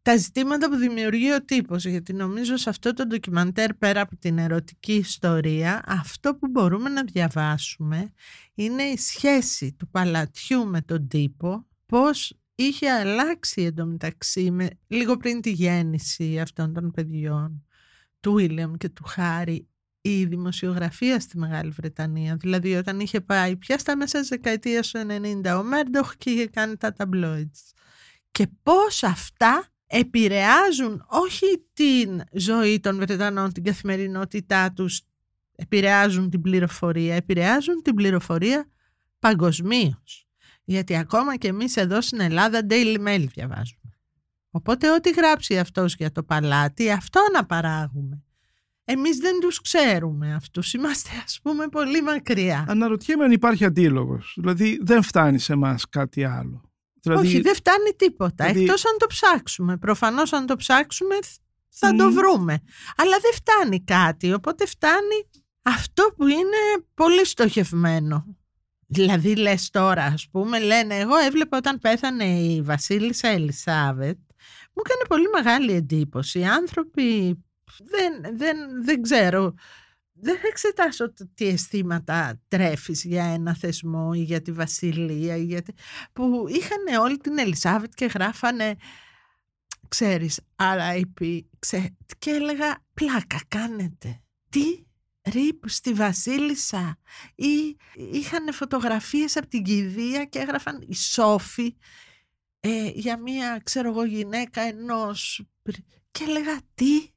τα 0.02 0.16
ζητήματα 0.18 0.70
που 0.70 0.76
δημιουργεί 0.76 1.32
ο 1.34 1.46
τύπος 1.46 1.86
γιατί 1.86 2.14
νομίζω 2.14 2.58
σε 2.58 2.70
αυτό 2.70 2.94
το 2.94 3.06
ντοκιμαντέρ 3.08 3.74
πέρα 3.74 4.02
από 4.02 4.16
την 4.18 4.38
ερωτική 4.38 4.94
ιστορία 4.94 5.82
αυτό 5.88 6.36
που 6.36 6.48
μπορούμε 6.48 6.90
να 6.90 7.04
διαβάσουμε 7.04 8.14
είναι 8.54 8.84
η 8.84 8.98
σχέση 8.98 9.74
του 9.74 9.90
παλατιού 9.90 10.68
με 10.68 10.82
τον 10.82 11.08
τύπο 11.08 11.66
πώς 11.86 12.38
είχε 12.60 12.90
αλλάξει 12.90 13.62
εντωμεταξύ 13.62 14.52
με, 14.52 14.70
λίγο 14.88 15.18
πριν 15.18 15.42
τη 15.42 15.52
γέννηση 15.52 16.40
αυτών 16.40 16.74
των 16.74 16.92
παιδιών 16.92 17.66
του 18.20 18.34
Βίλιαμ 18.34 18.74
και 18.74 18.90
του 18.90 19.04
Χάρη 19.04 19.68
η 20.02 20.26
δημοσιογραφία 20.26 21.20
στη 21.20 21.38
Μεγάλη 21.38 21.70
Βρετανία. 21.70 22.36
Δηλαδή 22.36 22.76
όταν 22.76 23.00
είχε 23.00 23.22
πάει 23.22 23.56
πια 23.56 23.78
στα 23.78 23.96
μέσα 23.96 24.20
της 24.20 24.28
δεκαετίας 24.28 24.92
του 24.92 25.00
90 25.44 25.58
ο 25.60 25.64
Μέρντοχ 25.64 26.16
και 26.18 26.30
είχε 26.30 26.48
κάνει 26.48 26.78
τα 26.78 26.94
ταμπλόιτς. 26.94 27.74
Και 28.32 28.48
πώς 28.64 29.04
αυτά 29.04 29.68
επηρεάζουν 29.88 31.06
όχι 31.08 31.66
την 31.74 32.22
ζωή 32.32 32.80
των 32.80 32.98
Βρετανών, 32.98 33.54
την 33.54 33.64
καθημερινότητά 33.64 34.72
τους, 34.74 35.02
επηρεάζουν 35.56 36.30
την 36.30 36.42
πληροφορία, 36.42 37.16
επηρεάζουν 37.16 37.82
την 37.82 37.96
πληροφορία 37.96 38.70
παγκοσμίως. 39.20 40.27
Γιατί 40.70 40.96
ακόμα 40.98 41.36
και 41.36 41.48
εμείς 41.48 41.76
εδώ 41.76 42.02
στην 42.02 42.20
Ελλάδα 42.20 42.60
Daily 42.70 42.98
Mail 43.08 43.26
διαβάζουμε. 43.34 43.82
Οπότε 44.52 44.92
ό,τι 44.92 45.10
γράψει 45.12 45.60
αυτός 45.60 45.96
για 45.96 46.12
το 46.12 46.24
παλάτι, 46.24 46.92
αυτό 46.92 47.20
να 47.34 47.46
παράγουμε. 47.46 48.22
Εμείς 48.84 49.18
δεν 49.18 49.40
τους 49.40 49.62
ξέρουμε 49.62 50.34
αυτούς, 50.34 50.74
είμαστε 50.74 51.10
ας 51.24 51.40
πούμε 51.44 51.68
πολύ 51.68 52.02
μακριά. 52.02 52.66
Αναρωτιέμαι 52.68 53.24
αν 53.24 53.32
υπάρχει 53.32 53.66
αντίλογος. 53.66 54.34
Δηλαδή 54.40 54.80
δεν 54.82 55.02
φτάνει 55.02 55.40
σε 55.40 55.54
εμάς 55.54 55.90
κάτι 55.90 56.24
άλλο. 56.24 56.62
Δηλαδή, 57.02 57.28
Όχι, 57.28 57.42
δεν 57.42 57.56
φτάνει 57.56 57.90
τίποτα. 57.96 58.46
δηλαδή- 58.46 58.64
Εκτός 58.64 58.86
αν 58.86 58.98
το 58.98 59.08
ψάξουμε. 59.08 59.78
Προφανώς 59.78 60.34
αν 60.34 60.46
το 60.46 60.56
ψάξουμε 60.56 61.16
θα 61.70 61.96
το 61.96 62.06
Μμ. 62.10 62.14
βρούμε. 62.14 62.60
Αλλά 62.98 63.18
δεν 63.22 63.32
φτάνει 63.34 63.84
κάτι. 63.84 64.34
Οπότε 64.34 64.66
φτάνει 64.66 65.30
αυτό 65.62 66.14
που 66.18 66.28
είναι 66.28 66.86
πολύ 66.94 67.26
στοχευμένο. 67.26 68.37
Δηλαδή 68.88 69.36
λες 69.36 69.70
τώρα 69.70 70.04
ας 70.04 70.28
πούμε, 70.32 70.60
λένε 70.60 70.96
εγώ 70.96 71.16
έβλεπα 71.18 71.58
όταν 71.58 71.80
πέθανε 71.80 72.26
η 72.26 72.62
Βασίλισσα 72.62 73.28
Ελισάβετ 73.28 74.18
μου 74.74 74.84
έκανε 74.86 75.06
πολύ 75.08 75.28
μεγάλη 75.34 75.72
εντύπωση. 75.74 76.40
Οι 76.40 76.46
άνθρωποι 76.46 77.38
δεν, 77.78 78.38
δεν, 78.38 78.58
δεν 78.84 79.02
ξέρω 79.02 79.54
δεν 80.20 80.36
θα 80.36 80.48
εξετάσω 80.48 81.14
το 81.14 81.30
τι 81.34 81.48
αισθήματα 81.48 82.42
τρέφεις 82.48 83.04
για 83.04 83.24
ένα 83.24 83.56
θεσμό 83.56 84.12
ή 84.16 84.20
για 84.22 84.42
τη 84.42 84.52
Βασιλεία 84.52 85.36
ή 85.36 85.44
για 85.44 85.62
τη- 85.62 85.74
που 86.14 86.46
είχαν 86.50 87.02
όλη 87.02 87.18
την 87.18 87.38
Ελισάβετ 87.38 87.92
και 87.96 88.06
γράφανε 88.06 88.76
ξέρεις 89.88 90.40
RIP 90.56 91.40
ξέ... 91.60 91.96
και 92.18 92.30
έλεγα 92.30 92.78
πλάκα 92.94 93.42
κάνετε 93.48 94.22
τι 94.50 94.84
ρίπ 95.32 95.70
στη 95.70 95.94
Βασίλισσα 95.94 96.98
ή 97.36 97.78
είχαν 98.12 98.54
φωτογραφίες 98.54 99.38
από 99.38 99.48
την 99.48 99.64
κηδεία 99.64 100.26
και 100.26 100.40
έγραφαν 100.40 100.84
η 100.88 100.96
Σόφη 100.96 101.76
ε, 102.60 102.90
για 102.94 103.20
μία 103.20 103.62
ξέρω 103.64 103.90
εγώ 103.90 104.04
γυναίκα 104.04 104.62
ενός 104.62 105.46
πρι- 105.62 105.86
και 106.12 106.24
έλεγα 106.24 106.60
τι 106.74 107.10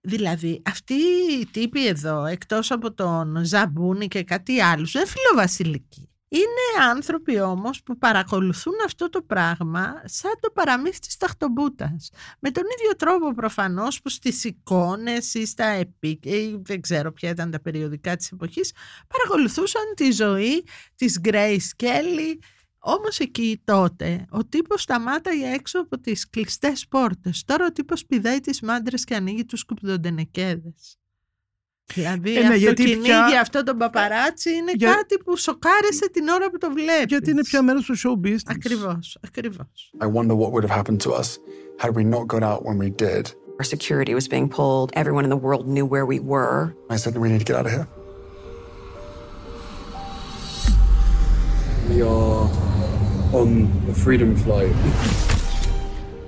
Δηλαδή, 0.00 0.62
αυτοί 0.64 0.94
οι 0.94 1.46
τύποι 1.46 1.86
εδώ, 1.86 2.24
εκτός 2.24 2.70
από 2.70 2.92
τον 2.94 3.44
Ζαμπούνι 3.44 4.08
και 4.08 4.22
κάτι 4.22 4.60
άλλους, 4.60 4.92
δεν 4.92 5.06
φιλοβασιλικοί. 5.06 6.08
Είναι 6.28 6.86
άνθρωποι 6.90 7.40
όμως 7.40 7.82
που 7.82 7.98
παρακολουθούν 7.98 8.74
αυτό 8.84 9.08
το 9.08 9.22
πράγμα 9.22 10.02
σαν 10.04 10.32
το 10.40 10.50
παραμύθι 10.50 10.98
της 10.98 11.16
ταχτομπούτας. 11.16 12.10
Με 12.38 12.50
τον 12.50 12.62
ίδιο 12.78 12.96
τρόπο 12.96 13.34
προφανώς 13.34 14.02
που 14.02 14.08
στις 14.08 14.44
εικόνες 14.44 15.34
ή 15.34 15.46
στα 15.46 15.64
επί... 15.64 16.18
ή 16.22 16.60
δεν 16.62 16.80
ξέρω 16.80 17.12
ποια 17.12 17.30
ήταν 17.30 17.50
τα 17.50 17.60
περιοδικά 17.60 18.16
της 18.16 18.32
εποχής, 18.32 18.72
παρακολουθούσαν 19.06 19.82
τη 19.96 20.10
ζωή 20.10 20.64
της 20.94 21.20
Grace 21.24 21.82
Kelly, 21.82 22.38
όμως 22.78 23.18
εκεί 23.18 23.62
τότε 23.64 24.26
ο 24.30 24.44
τύπος 24.44 24.82
σταμάταγε 24.82 25.52
έξω 25.52 25.80
από 25.80 26.00
τις 26.00 26.28
κλειστές 26.30 26.88
πόρτες. 26.88 27.44
Τώρα 27.44 27.66
ο 27.66 27.72
τύπος 27.72 28.06
πηδάει 28.06 28.40
τις 28.40 28.60
μάντρες 28.60 29.04
και 29.04 29.14
ανοίγει 29.14 29.44
τους 29.44 29.64
κουπιδοντενεκέδες. 29.64 30.97
Δηλαδή 31.94 32.30
Ε, 32.36 32.40
ναι, 32.40 32.44
αυτό 32.46 32.56
γιατί 32.58 32.84
κυνήγι, 32.84 33.02
πια- 33.02 33.40
αυτό 33.40 33.62
τον 33.62 33.76
παπαράτσι 33.76 34.50
είναι 34.54 34.72
Για- 34.74 34.92
κάτι 34.94 35.18
που 35.24 35.36
σοκάρισε 35.36 36.10
την 36.12 36.28
ώρα 36.28 36.50
που 36.50 36.58
το 36.58 36.70
βλέπεις. 36.72 37.04
Γιατί 37.08 37.30
είναι 37.30 37.42
πια 37.42 37.62
μέρος 37.62 37.84
του 37.84 37.96
show 37.98 38.26
business. 38.26 38.36
Ακριβώς, 38.46 39.18
ακριβώς. 39.24 39.92
I 40.00 40.04
wonder 40.06 40.34
what 40.36 40.50
would 40.52 40.68
have 40.68 40.82
happened 40.82 41.00
to 41.00 41.10
us 41.20 41.28
had 41.82 41.90
we 41.94 42.04
not 42.14 42.26
got 42.34 42.42
out 42.42 42.60
when 42.62 42.78
we 42.78 42.90
did. 43.04 43.22
Our 43.60 43.68
security 43.76 44.12
was 44.20 44.26
being 44.34 44.48
pulled. 44.58 44.88
Everyone 45.02 45.24
in 45.28 45.32
the 45.36 45.42
world 45.46 45.64
knew 45.74 45.86
where 45.94 46.06
we 46.12 46.18
were. 46.34 46.58
I 46.94 46.96
said, 47.02 47.12
we 47.24 47.28
need 47.32 47.42
to 47.44 47.48
get 47.50 47.56
out 47.60 47.66
of 47.68 47.72
here. 47.76 47.86
We 51.90 51.96
are 52.02 52.42
on 53.40 53.48
a 53.92 53.94
freedom 54.04 54.30
flight. 54.44 54.74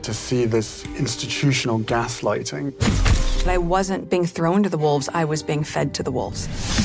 To 0.07 0.13
see 0.27 0.43
this 0.57 0.69
institutional 1.03 1.79
gaslighting. 1.93 2.67
I 3.47 3.59
wasn't 3.59 4.09
being 4.11 4.27
thrown 4.37 4.63
to 4.63 4.69
the 4.69 4.81
wolves, 4.87 5.09
I 5.23 5.25
was 5.25 5.43
being 5.51 5.65
fed 5.75 5.89
to 5.99 6.03
the 6.03 6.13
wolves. 6.19 6.41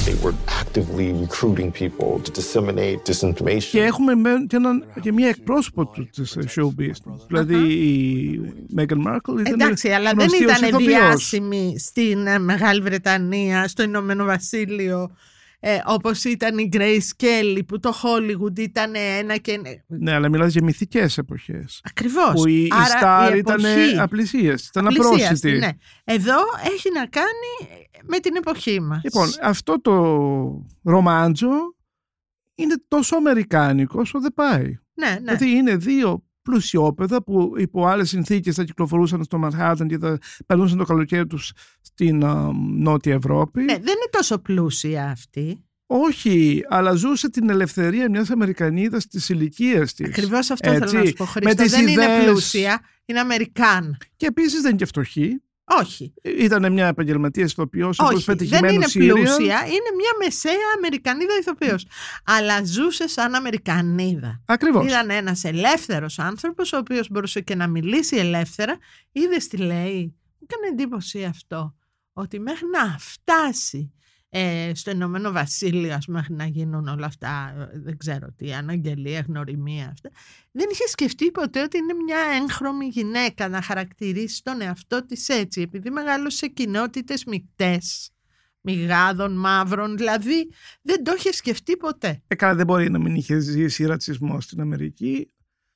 They 0.08 0.16
were 0.26 0.36
actively 0.62 1.08
recruiting 1.26 1.70
people 1.82 2.12
to 2.26 2.32
disseminate 2.40 2.98
disinformation. 3.12 3.70
Και 3.72 3.82
έχουμε 3.82 4.16
με- 4.16 4.46
και, 4.48 4.56
έναν, 4.56 4.86
και 5.02 5.12
μια 5.12 5.28
εκπρόσωπο 5.28 5.86
του 5.86 6.10
της 6.16 6.38
show 6.56 6.68
business. 6.82 7.20
Δηλαδή 7.28 7.56
η 7.74 8.40
Μέγαν 8.70 9.00
Μάρκελ 9.02 9.38
ήταν 9.38 9.54
Εντάξει, 9.54 9.90
αλλά 9.90 10.10
δεν 10.14 10.20
γνωστή 10.28 10.46
ως 10.46 10.58
ήταν 10.58 10.70
ηθοποιός. 10.70 10.88
διάσημη 10.92 11.76
στην 11.80 12.28
ε, 12.28 12.40
Μεγάλη 12.40 12.82
Βρετανία, 12.82 13.68
στο 13.68 13.84
Ηνωμένο 13.84 14.24
Βασίλειο, 14.26 15.12
ε, 15.68 15.80
όπως 15.86 16.24
ήταν 16.24 16.58
η 16.58 16.70
Grace 16.74 17.24
Kelly, 17.24 17.60
που 17.68 17.80
το 17.80 17.94
Hollywood 18.04 18.60
ήταν 18.60 18.94
ένα 18.96 19.38
και... 19.38 19.60
Ναι, 19.88 20.14
αλλά 20.14 20.30
μιλάς 20.30 20.52
για 20.54 20.64
μυθικές 20.64 21.18
εποχές. 21.18 21.82
Ακριβώς. 21.84 22.34
Που 22.34 22.48
η, 22.48 22.62
η 22.64 22.68
Άρα 22.72 22.86
Στάρ 22.86 23.36
η 23.36 23.38
ήταν 23.38 23.66
εποχή- 23.66 23.98
απλησίες, 24.00 24.68
ήταν 24.68 24.86
Απλησίαστη, 24.88 25.24
απρόσιτη. 25.24 25.52
ναι. 25.58 25.70
Εδώ 26.04 26.36
έχει 26.74 26.90
να 26.94 27.06
κάνει 27.06 27.82
με 28.04 28.20
την 28.20 28.36
εποχή 28.36 28.82
μας. 28.82 29.04
Λοιπόν, 29.04 29.30
αυτό 29.42 29.82
το 29.82 29.94
ρομάντζο 30.84 31.50
είναι 32.56 32.76
τόσο 32.88 33.16
αμερικάνικο 33.16 34.00
όσο 34.00 34.22
δεν 34.22 34.34
πάει. 34.34 34.62
ναι, 34.64 34.78
ναι. 35.10 35.18
Δηλαδή 35.20 35.50
είναι 35.50 35.76
δύο 35.76 36.24
πλουσιόπεδα 36.50 37.24
που 37.24 37.54
υπό 37.58 37.86
άλλες 37.88 38.10
συνθήκες 38.10 38.56
θα 38.56 38.64
κυκλοφορούσαν 38.64 39.24
στο 39.24 39.38
Μανχάταν 39.38 39.88
και 39.88 39.98
θα 39.98 40.18
περνούσαν 40.46 40.78
το 40.78 40.84
καλοκαίρι 40.84 41.28
τους 41.28 41.52
στην 41.82 42.24
α, 42.26 42.52
Νότια 42.78 43.14
Ευρώπη. 43.14 43.60
Ναι, 43.60 43.74
δεν 43.74 43.80
είναι 43.82 44.10
τόσο 44.12 44.38
πλούσια 44.40 45.10
αυτή. 45.10 45.60
Όχι, 45.88 46.62
αλλά 46.70 46.92
ζούσε 46.92 47.30
την 47.30 47.50
ελευθερία 47.50 48.10
μιας 48.10 48.30
Αμερικανίδας 48.30 49.08
της 49.08 49.30
ηλικία 49.30 49.82
της. 49.86 50.06
Ακριβώς 50.06 50.50
αυτό 50.50 50.72
Έτσι, 50.72 50.88
θέλω 50.88 51.00
να 51.02 51.06
σου 51.08 51.14
πω, 51.14 51.24
με 51.24 51.30
Χρήστο. 51.32 51.62
τις 51.64 51.72
Δεν 51.72 51.82
είναι 51.82 51.92
ιδέες- 51.92 52.24
πλούσια, 52.26 52.80
είναι 53.06 53.20
Αμερικάν. 53.20 53.98
Και 54.16 54.26
επίσης 54.26 54.62
δεν 54.62 54.70
είναι 54.70 54.78
και 54.80 54.86
φτωχή. 54.86 55.42
Όχι. 55.68 56.14
Ήταν 56.22 56.72
μια 56.72 56.88
επαγγελματίας 56.88 57.52
ηθοποιός, 57.52 58.00
όπως 58.00 58.14
Όχι, 58.14 58.24
δεν 58.26 58.36
πετυχημένο 58.36 58.74
είναι 58.74 58.88
σύριαλ. 58.88 59.14
πλούσια, 59.14 59.60
είναι 59.66 59.92
μια 59.96 60.12
μεσαία 60.24 60.54
Αμερικανίδα 60.78 61.38
ηθοποιός. 61.40 61.88
Αλλά 62.24 62.64
ζούσε 62.64 63.08
σαν 63.08 63.36
Αμερικανίδα. 63.36 64.42
Ακριβώς. 64.46 64.86
Ήταν 64.86 65.10
ένας 65.10 65.44
ελεύθερος 65.44 66.20
άνθρωπος, 66.20 66.74
ο 66.74 66.78
οποίος 66.78 67.10
μπορούσε 67.10 67.42
και 67.42 67.56
να 67.56 67.68
μιλήσει 67.68 68.16
ελεύθερα. 68.16 68.78
Είδες 69.12 69.48
τι 69.48 69.58
λέει; 69.58 70.16
Μου 70.40 70.48
έκανε 70.50 70.68
εντύπωση 70.72 71.24
αυτό, 71.24 71.76
ότι 72.14 72.40
μέχρι 72.40 72.68
να 72.68 72.98
φτάσει 73.00 73.94
ε, 74.38 74.72
στο 74.74 74.92
Ηνωμένο 74.92 75.32
Βασίλειο, 75.32 75.94
ας 75.94 76.08
μέχρι 76.08 76.34
να 76.34 76.46
γίνουν 76.46 76.88
όλα 76.88 77.06
αυτά, 77.06 77.56
ε, 77.74 77.80
δεν 77.80 77.98
ξέρω 77.98 78.28
τι, 78.38 78.54
αναγγελία, 78.54 79.26
γνωριμία, 79.28 79.90
αυτά, 79.92 80.10
δεν 80.52 80.68
είχε 80.72 80.88
σκεφτεί 80.88 81.32
ποτέ 81.32 81.62
ότι 81.62 81.78
είναι 81.78 81.94
μια 81.94 82.18
έγχρωμη 82.42 82.86
γυναίκα 82.86 83.50
να 83.50 83.62
χαρακτηρίσει 83.62 84.44
τον 84.44 84.62
εαυτό 84.62 85.06
της 85.06 85.30
έτσι, 85.30 85.62
επειδή 85.62 85.90
μεγάλωσε 85.90 86.38
σε 86.38 86.48
κοινότητες 86.48 87.24
μικτές, 87.26 88.12
μιγάδων, 88.62 89.40
μαύρων, 89.40 89.98
δηλαδή 89.98 90.50
δεν 90.82 91.04
το 91.04 91.14
είχε 91.18 91.32
σκεφτεί 91.32 91.78
ποτέ. 91.78 92.22
Ε, 92.28 92.36
καλά, 92.36 92.56
δεν 92.56 92.66
μπορεί 92.66 92.92
να 92.92 93.00
μην 93.00 93.16
είχε 93.16 93.40
ζήσει 93.40 93.86
ρατσισμός 93.86 94.44
στην 94.44 94.62
Αμερική. 94.62 95.30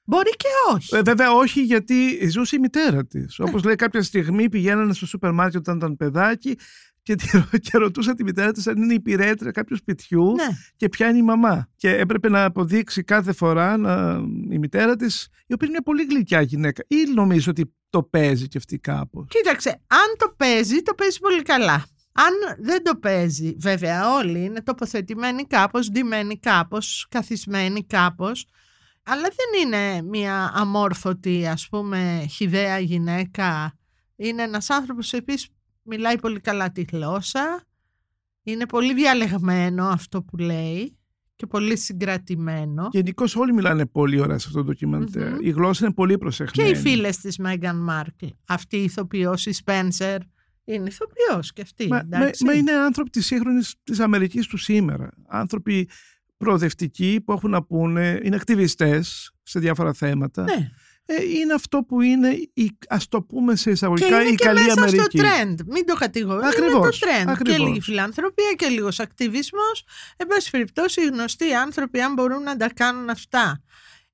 Μπορεί 0.04 0.30
και 0.30 0.74
όχι. 0.74 0.96
Ε, 0.96 1.02
βέβαια 1.02 1.32
όχι 1.32 1.62
γιατί 1.62 2.30
ζούσε 2.30 2.56
η 2.56 2.60
μητέρα 2.60 3.06
της. 3.06 3.40
Όπως 3.40 3.64
λέει 3.64 3.76
κάποια 3.76 4.04
στιγμή 4.04 4.50
πηγαίνανε 4.50 4.94
στο 4.94 5.06
σούπερ 5.06 5.32
μάρκετ 5.32 5.60
όταν 5.60 5.78
ήταν 5.78 5.98
παιδάκι 5.98 6.58
και, 7.16 7.58
και 7.58 7.78
ρωτούσα 7.78 8.14
τη 8.14 8.24
μητέρα 8.24 8.52
της 8.52 8.68
αν 8.68 8.78
είναι 8.78 8.94
υπηρέτρια 8.94 9.52
κάποιου 9.52 9.76
σπιτιού 9.76 10.34
Ναι. 10.36 10.48
και 10.76 10.90
ποια 10.90 11.10
είναι 11.10 11.18
η 11.18 11.22
μαμά. 11.24 11.70
Και 11.76 11.90
έπρεπε 11.90 12.30
να 12.30 12.44
αποδείξει 12.44 13.04
κάθε 13.04 13.32
φορά 13.34 13.78
να, 13.78 14.22
η 14.50 14.58
μητέρα 14.60 14.96
της, 14.96 15.28
η 15.48 15.54
οποία 15.54 15.68
είναι 15.68 15.70
μια 15.70 15.82
πολύ 15.82 16.04
γλυκιά 16.04 16.42
γυναίκα. 16.42 16.84
Ή 16.88 16.96
νομίζω 17.14 17.52
ότι 17.52 17.74
το 17.90 18.04
παίζει 18.04 18.48
και 18.48 18.58
αυτή 18.58 18.78
κάπως. 18.80 19.26
Κοίταξε, 19.30 19.70
αν 19.70 20.16
το 20.18 20.34
παίζει, 20.38 20.82
το 20.82 20.94
παίζει 20.94 21.20
πολύ 21.20 21.42
καλά. 21.42 21.86
Αν 22.14 22.34
δεν 22.60 22.84
το 22.84 22.96
παίζει, 22.96 23.56
βέβαια 23.60 24.14
όλοι 24.14 24.44
είναι 24.44 24.62
τοποθετημένοι 24.62 25.46
κάπως, 25.48 25.90
ντυμένοι 25.92 26.40
κάπως, 26.40 27.08
καθισμένοι 27.10 27.86
κάπως, 27.86 28.46
αλλά 29.04 29.22
δεν 29.22 29.66
είναι 29.66 30.02
μια 30.02 30.52
αμόρφωτη, 30.54 31.48
ας 31.48 31.68
πούμε, 31.70 32.26
χιδαία 32.30 32.80
γυναίκα. 32.80 33.74
Είναι 34.16 34.44
ένας 34.44 34.70
άνθρωπος 34.70 35.14
επίσης 35.14 35.50
μιλάει 35.90 36.20
πολύ 36.20 36.40
καλά 36.40 36.72
τη 36.72 36.82
γλώσσα, 36.92 37.64
είναι 38.44 38.66
πολύ 38.66 38.94
διαλεγμένο 38.94 39.86
αυτό 39.88 40.24
που 40.24 40.38
λέει 40.38 40.98
και 41.36 41.46
πολύ 41.46 41.78
συγκρατημένο. 41.78 42.90
Γενικώ 42.92 43.26
όλοι 43.36 43.54
μιλάνε 43.54 43.86
πολύ 43.86 44.20
ωραία 44.20 44.38
σε 44.38 44.48
αυτό 44.48 44.60
το 44.60 44.66
ντοκιμαντερ 44.66 45.42
Η 45.42 45.50
γλώσσα 45.50 45.86
είναι 45.86 45.94
πολύ 45.94 46.12
Και 46.12 46.18
προσεχμένη. 46.18 46.70
οι 46.70 46.76
φίλες 46.76 47.18
της 47.18 47.38
Μέγαν 47.38 47.84
Μάρκλ. 47.84 48.26
Αυτή 48.48 48.78
η 48.78 48.84
ηθοποιός, 48.84 49.46
η 49.46 49.52
Σπένσερ, 49.52 50.20
είναι 50.64 50.88
ηθοποιός 50.88 51.54
και 51.54 51.62
αυτή. 51.62 51.88
Μα, 51.88 52.00
εντάξει. 52.00 52.46
μα, 52.46 52.52
μα 52.52 52.58
είναι 52.58 52.72
άνθρωποι 52.72 53.10
της 53.10 53.26
σύγχρονης 53.26 53.76
της 53.84 54.00
Αμερικής 54.00 54.48
του 54.48 54.58
σήμερα. 54.58 55.10
Άνθρωποι 55.28 55.90
προοδευτικοί 56.38 57.22
που 57.26 57.32
έχουν 57.32 57.50
να 57.50 57.64
πούνε, 57.64 58.20
είναι 58.24 58.36
ακτιβιστές 58.36 59.32
σε 59.44 59.60
διάφορα 59.60 59.94
θέματα. 59.94 60.44
Ναι. 60.44 60.70
Ε, 61.12 61.24
είναι 61.40 61.54
αυτό 61.54 61.84
που 61.84 62.02
είναι, 62.02 62.30
η, 62.54 62.78
ας 62.90 63.08
το 63.08 63.22
πούμε 63.22 63.56
σε 63.56 63.64
Και 63.64 63.70
εισαγωγικά, 63.70 64.22
είναι 64.22 64.30
η 64.30 64.36
και 64.36 64.46
καλή 64.46 64.62
μέσα 64.62 64.72
Αμερική. 64.82 64.98
στο 65.18 65.28
trend. 65.28 65.56
Μην 65.68 65.86
το 65.86 65.96
κατηγορούμε. 65.96 66.48
Ακριβώς, 66.48 66.72
Είναι 66.74 66.82
το 66.82 67.30
trend. 67.32 67.34
ακριβώς. 67.34 67.58
Και 67.58 67.64
λίγη 67.64 67.82
φιλανθρωπία 67.82 68.54
και 68.58 68.68
λίγος 68.68 69.00
ακτιβισμός. 69.00 69.86
Εν 70.18 70.28
πάση 70.28 70.50
περιπτώσει, 70.50 71.02
οι 71.02 71.06
γνωστοί 71.06 71.54
άνθρωποι, 71.54 72.02
αν 72.02 72.14
μπορούν 72.14 72.44
να 72.44 72.56
τα 72.58 72.70
κάνουν 72.74 73.10
αυτά 73.10 73.62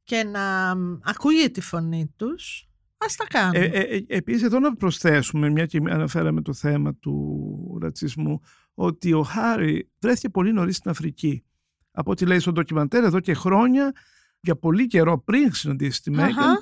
και 0.03 0.23
να 0.23 0.75
μ, 0.75 0.97
ακούγεται 1.03 1.47
τη 1.49 1.61
φωνή 1.61 2.13
τους, 2.15 2.67
ας 2.97 3.15
τα 3.15 3.25
κάνουν. 3.29 3.53
Ε, 3.55 3.65
ε, 3.65 3.79
ε, 3.95 4.03
επίσης 4.07 4.43
εδώ 4.43 4.59
να 4.59 4.75
προσθέσουμε, 4.75 5.49
μια 5.49 5.65
και 5.65 5.81
αναφέραμε 5.89 6.41
το 6.41 6.53
θέμα 6.53 6.95
του 6.95 7.77
ρατσισμού, 7.81 8.41
ότι 8.73 9.13
ο 9.13 9.23
Χάρη 9.23 9.89
βρέθηκε 9.99 10.29
πολύ 10.29 10.53
νωρίς 10.53 10.75
στην 10.75 10.91
Αφρική. 10.91 11.43
Από 11.91 12.11
ό,τι 12.11 12.25
λέει 12.25 12.39
στο 12.39 12.51
ντοκιμαντέρ, 12.51 13.03
εδώ 13.03 13.19
και 13.19 13.33
χρόνια, 13.33 13.91
για 14.39 14.55
πολύ 14.55 14.87
καιρό 14.87 15.19
πριν 15.23 15.53
συναντήσει 15.53 16.01
τη 16.01 16.11
Μέγαν, 16.11 16.29
Αχα. 16.37 16.51
ε, 16.51 16.57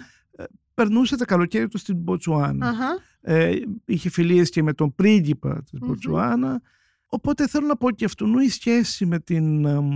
περνούσε 0.73 1.17
τα 1.17 1.25
καλοκαίρια 1.25 1.67
του 1.67 1.77
στην 1.77 1.95
Μποτσουάνα. 1.95 2.67
Αχα. 2.67 2.99
Ε, 3.21 3.55
είχε 3.85 4.09
φιλίες 4.09 4.49
και 4.49 4.63
με 4.63 4.73
τον 4.73 4.95
πρίγκιπα 4.95 5.63
της 5.63 5.79
Μμμ. 5.79 5.87
Μποτσουάνα. 5.87 6.61
Οπότε 7.05 7.47
θέλω 7.47 7.67
να 7.67 7.75
πω 7.77 7.91
και 7.91 8.05
αυτού 8.05 8.39
η 8.39 8.49
σχέση 8.49 9.05
με 9.05 9.19
την 9.19 9.65
εμ, 9.65 9.89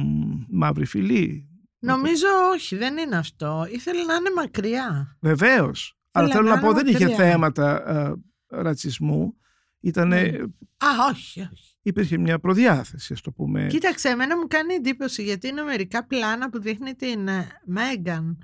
μαύρη 0.50 0.86
φυλή. 0.86 1.48
Νομίζω 1.80 2.28
όχι, 2.54 2.76
δεν 2.76 2.98
είναι 2.98 3.16
αυτό. 3.18 3.68
Ήθελε 3.72 4.04
να 4.04 4.14
είναι 4.14 4.30
μακριά. 4.36 5.18
Βεβαίως. 5.20 5.98
Αλλά 6.12 6.28
Θέλει 6.28 6.38
θέλω 6.40 6.50
να 6.50 6.56
να 6.56 6.62
πω, 6.62 6.70
είναι 6.70 6.82
δεν 6.82 6.88
είχε 6.94 7.08
μακριά. 7.08 7.26
θέματα 7.26 7.90
ε, 7.90 8.14
ρατσισμού. 8.62 9.36
Ήτανε, 9.80 10.22
Ναι. 10.22 10.38
Α, 10.78 10.88
όχι, 11.12 11.40
όχι. 11.54 11.76
Υπήρχε 11.82 12.18
μια 12.18 12.40
προδιάθεση, 12.40 13.14
ας 13.14 13.22
το 13.22 13.32
πούμε. 13.32 13.68
Κοίταξε, 13.70 14.10
εμένα 14.10 14.38
μου 14.38 14.48
κάνει 14.48 14.74
εντύπωση 14.74 15.24
γιατί 15.24 15.48
είναι 15.48 15.62
μερικά 15.62 16.06
πλάνα 16.06 16.50
που 16.50 16.60
δείχνει 16.62 16.94
την 16.94 17.28
ε, 17.28 17.48
Μέγαν 17.66 18.38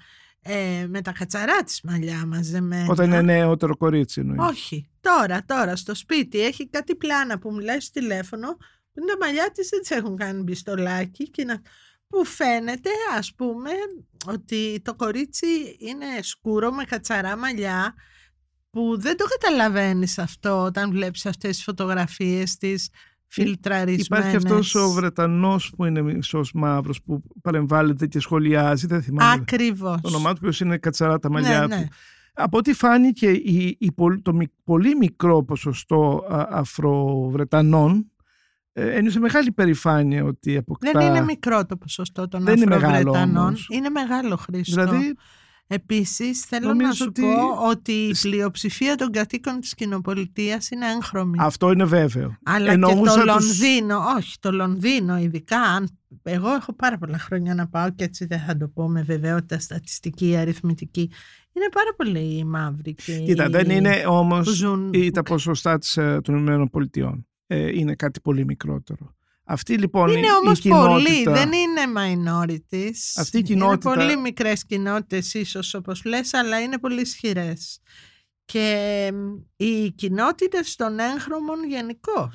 ε, 0.46 0.86
με 0.88 1.02
τα 1.02 1.12
κατσαρά 1.12 1.64
της 1.64 1.82
μαλλιά 1.84 2.26
μαζεμένα. 2.26 2.88
Όταν 2.90 3.06
είναι 3.06 3.22
νεότερο 3.22 3.78
κορίτσι 3.78 4.20
εννοείς. 4.20 4.50
Όχι. 4.50 4.90
Τώρα, 5.02 5.44
τώρα, 5.46 5.76
στο 5.76 5.96
σπίτι 5.96 6.42
έχει 6.42 6.70
κάτι 6.70 6.96
πλάνα 6.96 7.40
που 7.40 7.54
μιλάει 7.54 7.80
στο 7.80 8.00
τηλέφωνο 8.00 8.48
που 8.94 9.02
είναι 9.02 9.12
τα 9.12 9.26
μαλλιά 9.26 9.52
της 9.52 9.70
δεν 9.70 9.80
τις 9.82 9.92
έχουν 9.92 10.18
κάνει 10.18 10.42
μπιστολάκι 10.42 11.30
και 11.30 11.44
να... 11.44 11.62
που 12.08 12.26
φαίνεται 12.26 12.90
ας 13.18 13.34
πούμε 13.34 13.70
ότι 14.26 14.82
το 14.84 14.96
κορίτσι 14.96 15.78
είναι 15.80 16.06
σκούρο 16.22 16.72
με 16.72 16.84
κατσαρά 16.84 17.38
μαλλιά 17.38 17.94
που 18.70 19.00
δεν 19.00 19.18
το 19.18 19.26
καταλαβαίνεις 19.26 20.20
αυτό 20.20 20.64
όταν 20.64 20.92
βλέπεις 20.92 21.26
αυτές 21.26 21.56
τις 21.56 21.64
φωτογραφίες 21.64 22.58
της 22.58 22.90
φιλτραρισμένες. 23.34 24.06
Υπάρχει 24.06 24.36
αυτός 24.36 24.76
ο 24.76 24.90
Βρετανός 24.92 25.74
που 25.78 25.86
είναι 25.86 26.02
μισός 26.02 26.52
μαύρος 26.54 27.02
που 27.02 27.24
παρεμβάλλεται 27.42 28.08
και 28.08 28.20
σχολιάζει. 28.20 28.88
Δεν 28.88 29.02
θυμάμαι 29.02 29.32
Ακριβώς. 29.34 30.02
το 30.02 30.08
όνομά 30.08 30.34
του, 30.34 30.40
ποιος 30.40 30.60
είναι 30.60 30.78
κατσαρά 30.78 31.20
τα 31.20 31.32
μαλλιά 31.32 31.60
Ναι, 31.60 31.76
του. 31.76 31.82
ναι. 31.82 31.88
Από 32.34 32.58
ό,τι 32.58 32.74
φάνηκε 32.74 33.30
η, 33.32 33.76
η, 33.80 33.92
πολ- 33.92 34.22
το 34.22 34.34
μι- 34.34 34.52
πολύ 34.64 34.96
μικρό 34.96 35.44
ποσοστό 35.44 36.26
α, 36.30 36.48
Αφροβρετανών 36.50 38.12
ε, 38.74 38.92
ένιωσε 38.98 39.20
μεγάλη 39.20 39.52
περηφάνεια 39.52 40.24
ότι 40.24 40.58
αποκτά... 40.58 40.92
Δεν 40.94 41.08
είναι 41.08 41.22
μικρό 41.22 41.66
το 41.66 41.78
ποσοστό 41.78 42.28
των 42.28 42.44
Δεν 42.44 42.56
είναι 42.58 42.66
μεγάλο 42.66 42.96
Αφροβρετανών. 42.96 43.46
όμως. 43.48 43.68
Είναι 43.72 43.90
μεγάλο 43.90 44.36
χρήστο. 44.36 44.84
Δηλαδή, 44.86 45.16
Επίσης 45.74 46.40
θέλω 46.40 46.68
να 46.68 46.74
νομίζω 46.74 46.94
σου 46.94 47.06
ότι- 47.08 47.22
πω 47.22 47.68
ότι 47.70 47.92
η 47.92 48.16
πλειοψηφία 48.22 48.96
των 48.96 49.12
κατοίκων 49.12 49.60
της 49.60 49.74
κοινοπολιτείας 49.74 50.70
είναι 50.70 50.86
έγχρωμη. 50.92 51.38
αυτό 51.40 51.72
είναι 51.72 51.86
βέβαιο. 51.86 52.38
Αλλά 52.44 52.72
Εννοούσα 52.72 52.94
και 52.96 53.26
το 53.28 53.36
τους- 53.36 53.62
Λονδίνο, 53.62 53.98
όχι 54.18 54.36
το 54.40 54.52
Λονδίνο 54.52 55.18
ειδικά, 55.18 55.62
αν, 55.62 55.90
εγώ 56.24 56.54
έχω 56.54 56.74
πάρα 56.74 56.98
πολλά 56.98 57.18
χρόνια 57.20 57.56
να 57.56 57.68
πάω 57.68 57.90
και 57.90 58.04
έτσι 58.04 58.26
δεν 58.26 58.40
θα 58.40 58.58
το 58.58 58.68
πω 58.68 58.90
με 58.90 59.02
βεβαιότητα 59.02 59.60
στατιστική, 59.60 60.36
αριθμητική. 60.36 61.10
Είναι 61.56 61.70
πάρα 61.74 61.94
πολύ 61.98 62.44
μαύροι 62.46 62.94
και 62.94 63.18
Κοίτα, 63.18 63.50
δεν 63.50 63.70
οι- 63.70 63.74
είναι 63.78 64.04
όμως 64.08 64.46
που 64.48 64.52
ζουν- 64.54 64.96
ή 64.96 65.12
τα 65.12 65.24
ποσοστά 65.24 65.78
της, 65.78 65.98
ε, 65.98 66.20
των 66.24 66.36
Ηνωμένων 66.36 66.70
Πολιτειών. 66.70 67.28
Ε, 67.48 67.80
είναι 67.80 67.96
κάτι 67.96 68.20
πολύ 68.22 68.46
μικρότερο. 68.46 69.16
Αυτή 69.46 69.78
λοιπόν 69.78 70.08
η- 70.10 70.14
Είναι 70.18 70.28
η 70.28 70.30
όμως 70.44 70.60
κοινότητα... 70.60 70.88
πολύ, 70.90 71.24
δεν 71.24 71.52
είναι 71.52 71.82
minorities. 71.98 72.98
Αυτή 73.16 73.38
η 73.38 73.42
κοινότητα- 73.42 73.94
Είναι 73.94 74.04
πολύ 74.04 74.18
μικρές 74.22 74.66
κοινότητες 74.66 75.34
ίσως 75.34 75.74
όπως 75.74 76.04
λες, 76.06 76.34
αλλά 76.34 76.62
είναι 76.62 76.78
πολύ 76.78 77.02
ισχυρές. 77.02 77.80
Και 78.46 79.12
μ, 79.14 79.18
οι 79.56 79.92
κοινότητες 79.92 80.76
των 80.76 81.00
έγχρωμων 81.00 81.64
γενικώ 81.68 82.32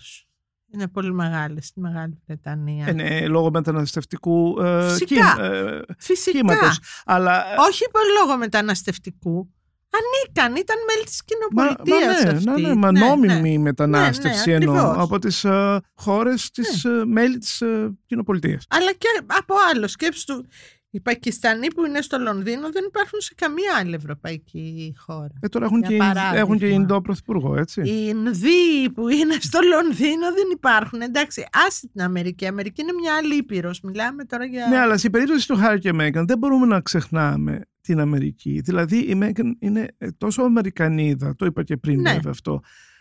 είναι 0.73 0.89
πολύ 0.89 1.13
μεγάλες 1.13 1.67
στη 1.67 1.81
Μεγάλη 1.81 2.19
Βρετανία. 2.27 2.87
Ε, 2.87 2.93
ναι, 2.93 3.27
λόγω 3.27 3.51
μεταναστευτικού 3.51 4.61
ε, 4.63 4.89
Φυσικά. 4.91 5.15
κύμα- 5.15 5.45
ε, 5.45 5.81
Φυσικά. 5.99 6.39
κύματος. 6.39 6.79
Αλλά 7.05 7.53
ε, 7.53 7.55
Όχι 7.59 7.85
υπό 7.85 7.99
λόγω 8.21 8.39
μεταναστευτικού. 8.39 9.53
Ανήκαν, 9.97 10.57
ήταν 10.57 10.77
μέλη 10.87 11.05
της 11.05 11.21
Μα, 11.53 11.63
μα 11.65 11.75
κοινοπολιτείας 11.75 12.23
ναι, 12.25 12.31
αυτοί. 12.51 12.63
ναι, 12.63 12.69
ναι, 12.69 12.75
μα 12.75 12.93
Ναι, 12.93 13.01
νόμιμη 13.01 13.51
ναι. 13.57 13.63
μετανάστευση 13.63 14.51
Ναι, 14.51 14.57
ναι, 14.59 14.65
εννοώ 14.65 14.79
ακριβώς. 14.85 15.05
από 15.05 15.19
τις 15.19 15.45
ε, 15.45 15.81
χώρες, 15.95 16.51
τις 16.51 16.85
ε, 16.85 17.03
μέλη 17.07 17.39
της 17.39 17.61
ε, 17.61 17.97
κοινοπολιτείας. 18.07 18.65
Αλλά 18.69 18.93
και 18.93 19.07
από 19.39 19.55
άλλο. 19.75 19.89
Σκέψου, 19.89 20.45
οι 20.91 21.01
Πακιστανοί 21.01 21.73
που 21.75 21.85
είναι 21.87 22.01
στο 22.03 22.19
Λονδίνο 22.19 22.71
δεν 22.73 22.85
υπάρχουν 22.87 23.21
σε 23.21 23.35
καμία 23.37 23.77
άλλη 23.79 23.95
ευρωπαϊκή 23.95 24.95
χώρα. 24.99 25.33
Ε, 25.41 25.49
τώρα 25.49 25.65
έχουν 25.65 25.79
Για 25.79 25.89
και, 25.89 25.97
παράδειγμα. 25.97 26.37
έχουν 26.39 26.59
και 26.59 26.67
Ινδό 26.67 27.01
πρωθυπουργό, 27.01 27.57
έτσι. 27.57 27.81
Οι 27.81 28.07
Ινδοί 28.09 28.91
που 28.95 29.09
είναι 29.09 29.35
στο 29.41 29.59
Λονδίνο 29.63 30.27
δεν 30.35 30.45
υπάρχουν. 30.53 31.01
Εντάξει, 31.01 31.47
άσε 31.67 31.89
την 31.93 32.03
Αμερική. 32.03 32.45
Η 32.45 32.47
Αμερική 32.47 32.83
είναι 32.83 32.93
μια 32.93 33.15
άλλη 33.15 33.35
ήπειρος. 33.37 33.81
Μιλάμε 33.81 34.25
τώρα 34.25 34.45
για... 34.45 34.67
Ναι, 34.69 34.79
αλλά 34.79 34.99
στην 34.99 35.11
περίπτωση 35.11 35.49
του 35.49 35.57
Χάρη 35.57 35.79
και 35.79 35.93
Μέγαν 35.93 36.27
δεν 36.27 36.39
μπορούμε 36.39 36.67
να 36.67 36.81
ξεχνάμε 36.81 37.61
την 37.89 38.01
Αμερική. 38.01 38.61
Δηλαδή 38.61 38.99
η 39.11 39.15
Μέγαν 39.15 39.57
είναι 39.61 39.89
ε, 39.99 40.11
τόσο 40.11 40.43
Αμερικανίδα, 40.43 41.35
το 41.37 41.47
είπα 41.47 41.63
και 41.63 41.77
πριν 41.77 42.01
Ναι. 42.01 42.13
βέβαια 42.13 42.33
αυτό, 42.33 42.61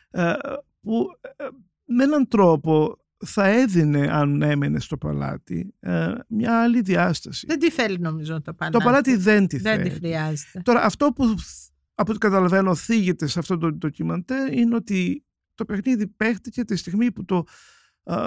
ε, 0.09 0.33
που 0.81 1.05
ε, 1.37 1.45
με 1.85 2.03
έναν 2.03 2.27
τρόπο 2.27 2.97
θα 3.25 3.47
έδινε, 3.47 4.07
αν 4.11 4.41
έμενε 4.41 4.79
στο 4.79 4.97
παλάτι, 4.97 5.73
ε, 5.79 6.13
μια 6.27 6.61
άλλη 6.61 6.81
διάσταση. 6.81 7.45
Δεν 7.47 7.59
τη 7.59 7.71
θέλει 7.71 7.99
νομίζω 7.99 8.41
το 8.41 8.53
παλάτι. 8.53 8.77
Το 8.77 8.83
παλάτι 8.83 9.15
δεν 9.15 9.47
τη 9.47 9.57
Δεν 9.57 9.75
θέλει. 9.77 9.89
τη 9.89 9.95
χρειάζεται. 9.95 10.61
Τώρα 10.63 10.83
αυτό 10.83 11.11
που 11.11 11.35
από 11.95 12.09
ό,τι 12.11 12.19
καταλαβαίνω 12.19 12.75
θίγεται 12.75 13.27
σε 13.27 13.39
αυτό 13.39 13.57
το 13.57 13.71
ντοκιμαντέρ 13.73 14.53
είναι 14.53 14.75
ότι 14.75 15.23
το 15.55 15.65
παιχνίδι 15.65 16.07
παίχτηκε 16.07 16.63
τη 16.63 16.75
στιγμή 16.75 17.11
που 17.11 17.25
το, 17.25 17.37
α, 17.37 17.43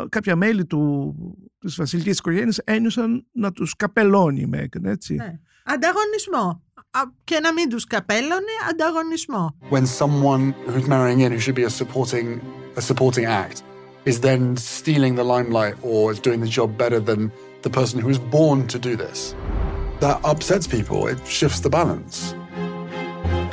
κάποια 0.09 0.37
μέλη 0.37 0.65
του, 0.67 1.15
της 1.59 1.75
βασιλικής 1.75 2.19
οικογένειας 2.19 2.59
ένιωσαν 2.59 3.27
να 3.33 3.53
τους 3.53 3.77
καπελώνει 3.77 4.41
η 4.41 4.47
Μέγαν, 4.47 4.85
έτσι. 4.85 5.15
Ναι. 5.15 5.39
Ανταγωνισμό. 5.65 6.63
και 7.25 7.41
να 7.41 7.53
μην 7.53 7.69
τους 7.69 7.85
καπέλωνε 7.85 8.53
ανταγωνισμό. 8.71 9.57
When 9.71 9.87
someone 9.87 10.55
who's 10.67 10.89
marrying 10.89 11.21
in 11.21 11.33
who 11.33 11.39
should 11.39 11.55
be 11.55 11.65
a 11.65 11.71
supporting, 11.71 12.41
a 12.77 12.81
supporting 12.81 13.25
act 13.25 13.63
is 14.05 14.21
then 14.21 14.57
stealing 14.57 15.15
the 15.15 15.25
limelight 15.25 15.77
or 15.83 16.13
is 16.13 16.21
doing 16.21 16.41
the 16.41 16.53
job 16.59 16.77
better 16.77 17.01
than 17.01 17.31
the 17.63 17.71
person 17.71 18.01
who 18.01 18.09
was 18.15 18.19
born 18.19 18.67
to 18.67 18.79
do 18.79 18.97
this. 18.97 19.35
That 20.01 20.17
upsets 20.25 20.67
people. 20.67 21.07
It 21.13 21.19
shifts 21.27 21.61
the 21.61 21.71
balance. 21.71 22.35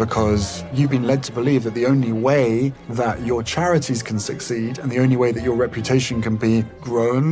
Because 0.05 0.63
you've 0.75 0.93
been 0.97 1.07
led 1.11 1.21
to 1.27 1.31
believe 1.39 1.61
that 1.65 1.75
the 1.79 1.87
only 1.93 2.13
way 2.29 2.71
that 3.01 3.15
your 3.29 3.41
charities 3.55 4.01
can 4.09 4.19
succeed 4.19 4.73
and 4.81 4.87
the 4.93 4.99
only 5.05 5.17
way 5.23 5.29
that 5.35 5.43
your 5.43 5.57
reputation 5.65 6.21
can 6.25 6.35
be 6.47 6.53
grown 6.89 7.25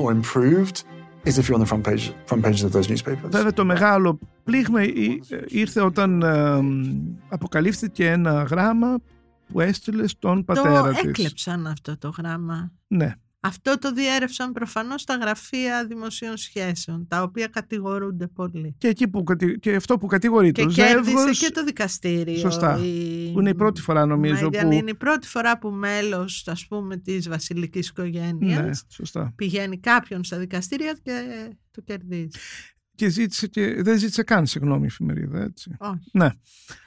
or 0.00 0.10
improved 0.18 0.76
is 1.24 1.38
if 1.38 1.48
you're 1.48 1.58
on 1.58 1.64
the 1.64 1.70
front 1.72 1.84
page 1.88 2.04
front 2.30 2.42
pages 2.46 2.62
of 2.64 2.72
those 2.72 2.88
newspapers. 2.88 3.30
Βέβαια 3.30 3.52
το 3.52 3.64
μεγάλο 3.64 4.18
πλήγμα 4.44 4.80
ήρθε 5.46 5.80
όταν 5.80 6.22
ε, 6.22 6.60
αποκαλύφθηκε 7.28 8.06
ένα 8.06 8.42
γράμμα 8.42 8.98
που 9.52 9.60
έστειλε 9.60 10.06
στον 10.06 10.44
πατέρα 10.44 10.82
το 10.82 10.88
της. 10.88 11.02
Το 11.02 11.08
έκλεψαν 11.08 11.66
αυτό 11.66 11.98
το 11.98 12.14
γράμμα. 12.18 12.72
Ναι. 12.88 13.14
Αυτό 13.40 13.78
το 13.78 13.92
διέρευσαν 13.92 14.52
προφανώς 14.52 15.04
τα 15.04 15.14
γραφεία 15.14 15.86
δημοσίων 15.86 16.36
σχέσεων, 16.36 17.06
τα 17.08 17.22
οποία 17.22 17.46
κατηγορούνται 17.46 18.26
πολύ. 18.26 18.74
Και, 18.78 18.88
εκεί 18.88 19.08
που, 19.08 19.24
και 19.60 19.74
αυτό 19.74 19.98
που 19.98 20.06
κατηγορεί 20.06 20.52
και 20.52 20.62
το 20.62 20.68
κέρδισε 20.68 21.16
Ζεύγος... 21.16 21.38
και 21.38 21.50
το 21.50 21.64
δικαστήριο. 21.64 22.38
Σωστά. 22.38 22.78
Η... 22.84 23.30
Που 23.32 23.40
είναι 23.40 23.50
η 23.50 23.54
πρώτη 23.54 23.80
φορά 23.80 24.06
νομίζω 24.06 24.48
που... 24.48 24.72
Είναι 24.72 24.90
η 24.90 24.94
πρώτη 24.94 25.26
φορά 25.26 25.58
που 25.58 25.70
μέλος 25.70 26.48
ας 26.48 26.66
πούμε 26.66 26.96
της 26.96 27.28
βασιλικής 27.28 27.88
οικογένειας 27.88 28.64
ναι, 28.64 28.70
σωστά. 28.88 29.32
πηγαίνει 29.36 29.78
κάποιον 29.78 30.24
στα 30.24 30.38
δικαστήρια 30.38 30.98
και 31.02 31.48
το 31.70 31.80
κερδίζει. 31.80 32.38
Και, 32.94 33.08
ζήτησε 33.08 33.46
και 33.46 33.82
δεν 33.82 33.98
ζήτησε 33.98 34.22
καν 34.22 34.46
συγγνώμη 34.46 34.82
η 34.82 34.86
εφημερίδα, 34.86 35.42
έτσι. 35.42 35.76
Όχι. 35.78 36.10
Ναι. 36.12 36.28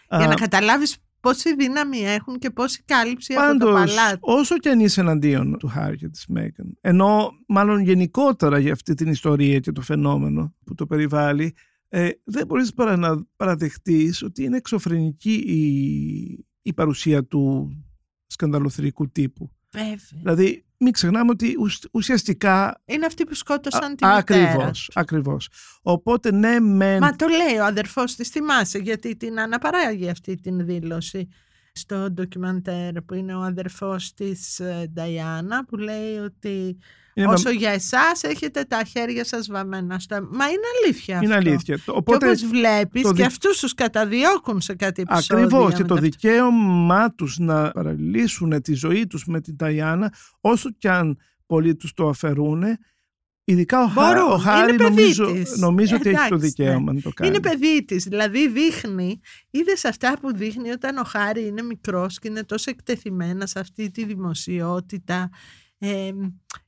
Για 0.09 0.27
να 0.27 0.35
καταλάβεις 0.35 0.97
πόση 1.21 1.55
δύναμη 1.55 1.99
έχουν 1.99 2.37
και 2.39 2.49
πόση 2.49 2.83
κάλυψη 2.85 3.33
Πάντως, 3.33 3.55
από 3.55 3.65
το 3.65 3.71
παλάτι. 3.71 4.17
όσο 4.21 4.57
και 4.57 4.69
αν 4.69 4.79
είσαι 4.79 5.01
εναντίον 5.01 5.57
του 5.57 5.67
Χάρη 5.67 5.97
και 5.97 6.09
της 6.09 6.25
Μέγαν, 6.27 6.77
ενώ 6.81 7.31
μάλλον 7.47 7.79
γενικότερα 7.79 8.59
για 8.59 8.71
αυτή 8.71 8.93
την 8.93 9.07
ιστορία 9.07 9.59
και 9.59 9.71
το 9.71 9.81
φαινόμενο 9.81 10.55
που 10.65 10.75
το 10.75 10.85
περιβάλλει, 10.85 11.55
ε, 11.89 12.09
δεν 12.23 12.45
μπορείς 12.47 12.73
παρά 12.73 12.97
να 12.97 13.25
παραδεχτείς 13.35 14.21
ότι 14.23 14.43
είναι 14.43 14.57
εξωφρενική 14.57 15.33
η, 15.33 16.45
η 16.61 16.73
παρουσία 16.73 17.25
του 17.25 17.71
σκανδαλοθερικού 18.27 19.09
τύπου. 19.09 19.51
Βέβαια. 19.71 19.97
Δηλαδή, 20.11 20.65
μην 20.77 20.93
ξεχνάμε 20.93 21.31
ότι 21.31 21.55
ουσιαστικά... 21.91 22.81
Είναι 22.85 23.05
αυτοί 23.05 23.23
που 23.23 23.33
σκότωσαν 23.33 23.95
την 23.95 24.07
ακριβώς, 24.07 24.91
Ακριβώς. 24.93 25.49
Οπότε 25.81 26.31
ναι 26.31 26.59
μεν... 26.59 26.97
Μα 27.01 27.15
το 27.15 27.27
λέει 27.27 27.57
ο 27.57 27.65
αδερφός 27.65 28.15
της, 28.15 28.29
θυμάσαι, 28.29 28.77
γιατί 28.77 29.15
την 29.15 29.39
αναπαράγει 29.39 30.09
αυτή 30.09 30.35
την 30.35 30.65
δήλωση 30.65 31.27
στο 31.71 32.11
ντοκιμαντέρ 32.11 33.01
που 33.01 33.13
είναι 33.13 33.35
ο 33.35 33.41
αδερφός 33.41 34.13
της 34.13 34.61
Νταϊάννα 34.93 35.65
που 35.65 35.77
λέει 35.77 36.17
ότι 36.17 36.77
είναι 37.13 37.27
όσο 37.27 37.49
με... 37.49 37.55
για 37.55 37.69
εσάς 37.69 38.23
έχετε 38.23 38.63
τα 38.63 38.83
χέρια 38.83 39.25
σας 39.25 39.47
βαμμένα 39.47 39.99
στο... 39.99 40.15
Μα 40.15 40.45
είναι 40.45 40.65
αλήθεια 40.83 41.19
είναι 41.23 41.35
αυτό. 41.35 41.49
αλήθεια. 41.49 41.79
Οπότε, 41.87 42.17
και 42.17 42.25
όπως 42.25 42.45
βλέπεις 42.45 43.01
το... 43.01 43.13
και 43.13 43.23
αυτούς 43.23 43.59
τους 43.59 43.73
καταδιώκουν 43.73 44.61
σε 44.61 44.75
κάτι 44.75 45.01
επεισόδιο. 45.01 45.45
Ακριβώς 45.45 45.73
και 45.73 45.83
το 45.83 45.95
δικαίωμά 45.95 47.13
τους 47.15 47.37
να 47.37 47.71
παραλύσουν 47.71 48.61
τη 48.61 48.73
ζωή 48.73 49.07
τους 49.07 49.25
με 49.25 49.41
την 49.41 49.55
Νταϊάννα 49.55 50.13
όσο 50.41 50.69
κι 50.77 50.87
αν 50.87 51.17
πολλοί 51.45 51.75
τους 51.75 51.93
το 51.93 52.09
αφαιρούν 52.09 52.63
Ειδικά 53.43 53.83
ο, 53.83 53.87
Χά, 53.87 54.23
ο 54.23 54.37
Χάρη 54.37 54.75
νομίζω, 54.75 55.33
νομίζω 55.57 55.95
ότι 55.95 56.09
έχει 56.09 56.29
το 56.29 56.37
δικαίωμα 56.37 56.91
ναι. 56.91 56.91
να 56.91 57.01
το 57.01 57.09
κάνει. 57.09 57.29
Είναι 57.29 57.39
παιδί 57.39 57.85
της. 57.85 58.03
Δηλαδή 58.03 58.47
δείχνει, 58.47 59.19
είδες 59.49 59.85
αυτά 59.85 60.17
που 60.21 60.35
δείχνει 60.35 60.69
όταν 60.69 60.97
ο 60.97 61.03
Χάρη 61.03 61.45
είναι 61.47 61.61
μικρός 61.61 62.19
και 62.19 62.27
είναι 62.27 62.43
τόσο 62.43 62.69
εκτεθειμένα 62.69 63.45
σε 63.45 63.59
αυτή 63.59 63.91
τη 63.91 64.05
δημοσιότητα. 64.05 65.29
Ε, 65.77 66.11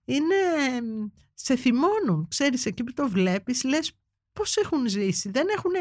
είναι, 0.05 0.35
σε 1.33 1.55
θυμώνουν. 1.55 2.27
Ξέρεις, 2.29 2.65
εκεί 2.65 2.83
που 2.83 2.93
το 2.93 3.09
βλέπεις, 3.09 3.63
λες 3.63 3.91
πώς 4.33 4.57
έχουν 4.57 4.87
ζήσει. 4.87 5.29
Δεν 5.29 5.47
έχουν 5.55 5.71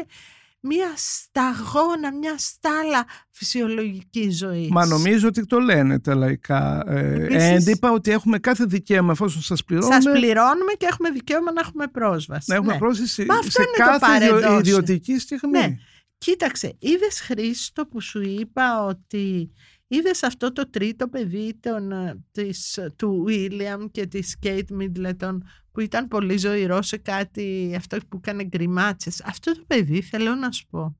μια 0.65 0.93
σταγόνα, 0.95 2.13
μια 2.13 2.35
στάλα 2.37 3.05
φυσιολογική 3.29 4.29
ζωής. 4.29 4.69
Μα 4.69 4.85
νομίζω 4.85 5.27
ότι 5.27 5.45
το 5.45 5.59
λένε 5.59 5.99
τα 5.99 6.15
λαϊκά 6.15 6.83
ε, 6.87 7.53
έντυπα 7.53 7.91
ότι 7.91 8.11
έχουμε 8.11 8.39
κάθε 8.39 8.65
δικαίωμα 8.65 9.11
εφόσον 9.11 9.41
σας 9.41 9.63
πληρώνουμε. 9.63 10.01
Σας 10.01 10.11
πληρώνουμε 10.11 10.71
και 10.77 10.85
έχουμε 10.85 11.09
δικαίωμα 11.09 11.51
να 11.51 11.61
έχουμε 11.61 11.87
πρόσβαση. 11.87 12.45
Να 12.49 12.55
έχουμε 12.55 12.73
ναι. 12.73 12.79
πρόσβαση 12.79 13.25
Μα 13.25 13.41
σε 13.41 13.63
κάθε 13.77 14.57
ιδιωτική 14.57 15.19
στιγμή. 15.19 15.59
Ναι. 15.59 15.75
Κοίταξε, 16.17 16.75
είδες 16.79 17.21
Χρήστο 17.21 17.85
που 17.85 18.01
σου 18.01 18.21
είπα 18.21 18.85
ότι 18.85 19.51
είδες 19.93 20.23
αυτό 20.23 20.51
το 20.51 20.69
τρίτο 20.69 21.07
παιδί 21.07 21.57
τον, 21.59 21.91
της, 22.31 22.79
του 22.95 23.23
Βίλιαμ 23.25 23.85
και 23.91 24.05
της 24.05 24.37
Κέιτ 24.39 24.69
Μίτλετον 24.71 25.47
που 25.71 25.79
ήταν 25.79 26.07
πολύ 26.07 26.37
ζωηρό 26.37 26.81
σε 26.81 26.97
κάτι 26.97 27.73
αυτό 27.77 27.97
που 28.09 28.17
έκανε 28.17 28.43
γκριμάτσες; 28.43 29.21
Αυτό 29.21 29.53
το 29.53 29.63
παιδί 29.67 30.01
θέλω 30.01 30.35
να 30.35 30.51
σου 30.51 30.67
πω 30.69 30.97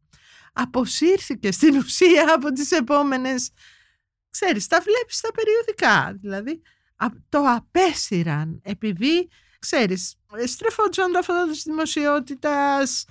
αποσύρθηκε 0.53 1.51
στην 1.51 1.77
ουσία 1.77 2.33
από 2.35 2.51
τις 2.51 2.71
επόμενες 2.71 3.49
ξέρεις 4.29 4.67
τα 4.67 4.81
βλέπεις 4.81 5.17
στα 5.17 5.29
περιοδικά 5.31 6.17
δηλαδή 6.21 6.61
το 7.29 7.39
απέσυραν 7.39 8.61
επειδή 8.63 9.29
ξέρεις 9.59 10.15
στρεφόντουσαν 10.45 11.11
το 11.11 11.19
αυτό 11.19 11.47
της 11.51 11.63
δημοσιότητας 11.63 13.05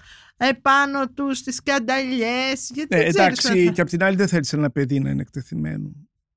επάνω 0.49 1.09
τους 1.09 1.39
στις 1.39 1.55
σκανταλιές. 1.55 2.71
Γιατί 2.75 2.97
ναι, 2.97 3.03
εντάξει, 3.03 3.71
και 3.73 3.81
απ' 3.81 3.89
την 3.89 4.05
άλλη 4.05 4.17
δεν 4.17 4.29
θέλησε 4.29 4.57
ένα 4.57 4.71
παιδί 4.71 5.01
να 5.01 5.11
είναι 5.11 5.23
εκτεθειμένο. 5.23 5.91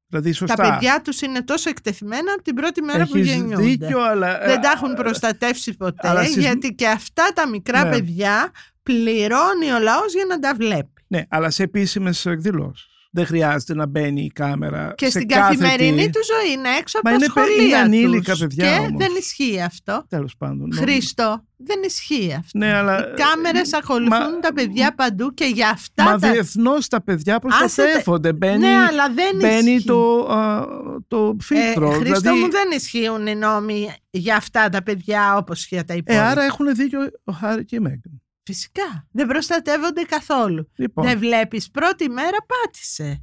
Δηλαδή, 0.08 0.32
σωστά. 0.32 0.56
Τα 0.56 0.70
παιδιά 0.70 1.02
τους 1.02 1.22
είναι 1.22 1.44
τόσο 1.44 1.70
εκτεθειμένα 1.70 2.34
από 2.34 2.44
την 2.44 2.56
πρώτη 2.56 2.82
μέρα 2.82 3.00
Έχεις 3.00 3.12
που 3.12 3.18
γεννιούνται. 3.18 3.64
Δίκιο, 3.64 4.02
αλλά... 4.02 4.40
Δεν 4.46 4.62
τα 4.62 4.72
έχουν 4.76 4.94
προστατεύσει 4.94 5.74
ποτέ, 5.78 6.08
αλλά 6.08 6.24
γιατί 6.24 6.74
και 6.74 6.88
αυτά 6.88 7.24
τα 7.34 7.50
μικρά 7.50 7.84
ναι. 7.84 7.90
παιδιά 7.90 8.52
πληρώνει 8.84 9.72
ο 9.76 9.80
λαός 9.80 10.14
για 10.14 10.26
να 10.30 10.40
τα 10.40 10.54
βλέπει. 10.56 11.04
Ναι, 11.08 11.24
αλλά 11.30 11.50
σε 11.50 11.64
επίσημες 11.64 12.26
εκδηλώσεις. 12.26 12.95
Δεν 13.16 13.26
χρειάζεται 13.26 13.76
να 13.76 13.86
μπαίνει 13.86 14.22
η 14.22 14.32
κάμερα 14.32 14.94
και 14.98 15.06
σε 15.06 15.12
στην 15.12 15.28
κάθε 15.28 15.42
καθημερινή 15.42 16.06
τι. 16.06 16.10
του 16.10 16.20
ζωή 16.24 16.54
είναι 16.54 16.70
έξω 16.80 17.00
από 17.00 17.10
Μα 17.10 17.18
τα 17.18 17.26
είναι, 17.26 17.26
σχολεία 17.26 17.66
είναι 17.66 17.76
ανήλικα 17.76 18.32
τους. 18.32 18.40
παιδιά 18.40 18.72
και 18.72 18.80
όμως. 18.80 18.92
δεν 18.98 19.12
ισχύει 19.20 19.62
αυτό. 19.62 20.06
Τέλος 20.10 20.36
πάντων. 20.38 20.74
Χρήστο, 20.74 21.44
δεν 21.58 21.80
ισχύει 21.86 22.36
αυτό. 22.40 22.58
Ναι, 22.58 22.74
αλλά... 22.74 23.00
Οι 23.00 23.14
κάμερες 23.14 23.74
ακολουθούν 23.74 24.34
Μα... 24.34 24.40
τα 24.40 24.54
παιδιά 24.54 24.96
παντού 24.96 25.34
και 25.34 25.46
για 25.46 25.70
αυτά 25.70 26.04
Μα 26.04 26.20
τα... 26.20 26.32
διεθνώς 26.32 26.88
τα 26.88 27.04
παιδιά 27.04 27.40
προστατεύονται. 27.40 28.34
Μπαίνει, 28.34 28.58
ναι, 28.58 28.76
αλλά 28.90 29.10
δεν 29.14 29.36
μπαίνει 29.40 29.72
ισχύει. 29.72 29.88
το, 29.88 30.26
α, 30.32 30.66
το 31.08 31.38
φίλτρο. 31.42 31.92
Ε, 31.92 31.96
Χρήστο 31.96 32.20
δηλαδή... 32.20 32.40
μου 32.40 32.52
δεν 32.52 32.72
ισχύουν 32.76 33.28
οι 33.28 33.36
νόμοι 33.36 33.94
για 34.10 34.36
αυτά 34.36 34.70
τα 34.70 34.84
παιδιά 34.84 35.38
όπως 35.38 35.68
για 35.68 35.84
τα 35.86 35.94
υπόλοιπα. 35.94 36.24
Ε, 36.26 36.28
άρα 36.28 36.44
έχουν 36.44 36.76
δίκιο 36.76 37.00
ο 37.24 37.32
Χάρη 37.32 37.66
και 37.66 37.76
η 37.76 37.80
Μέγκαν. 37.80 38.22
Φυσικά. 38.46 39.08
Δεν 39.12 39.28
προστατεύονται 39.28 40.02
καθόλου. 40.02 40.70
Λοιπόν. 40.76 41.06
Δεν 41.06 41.20
βλέπεις 41.20 41.72
πρώτη 41.72 42.10
μέρα 42.10 42.38
πάτησε. 42.48 43.22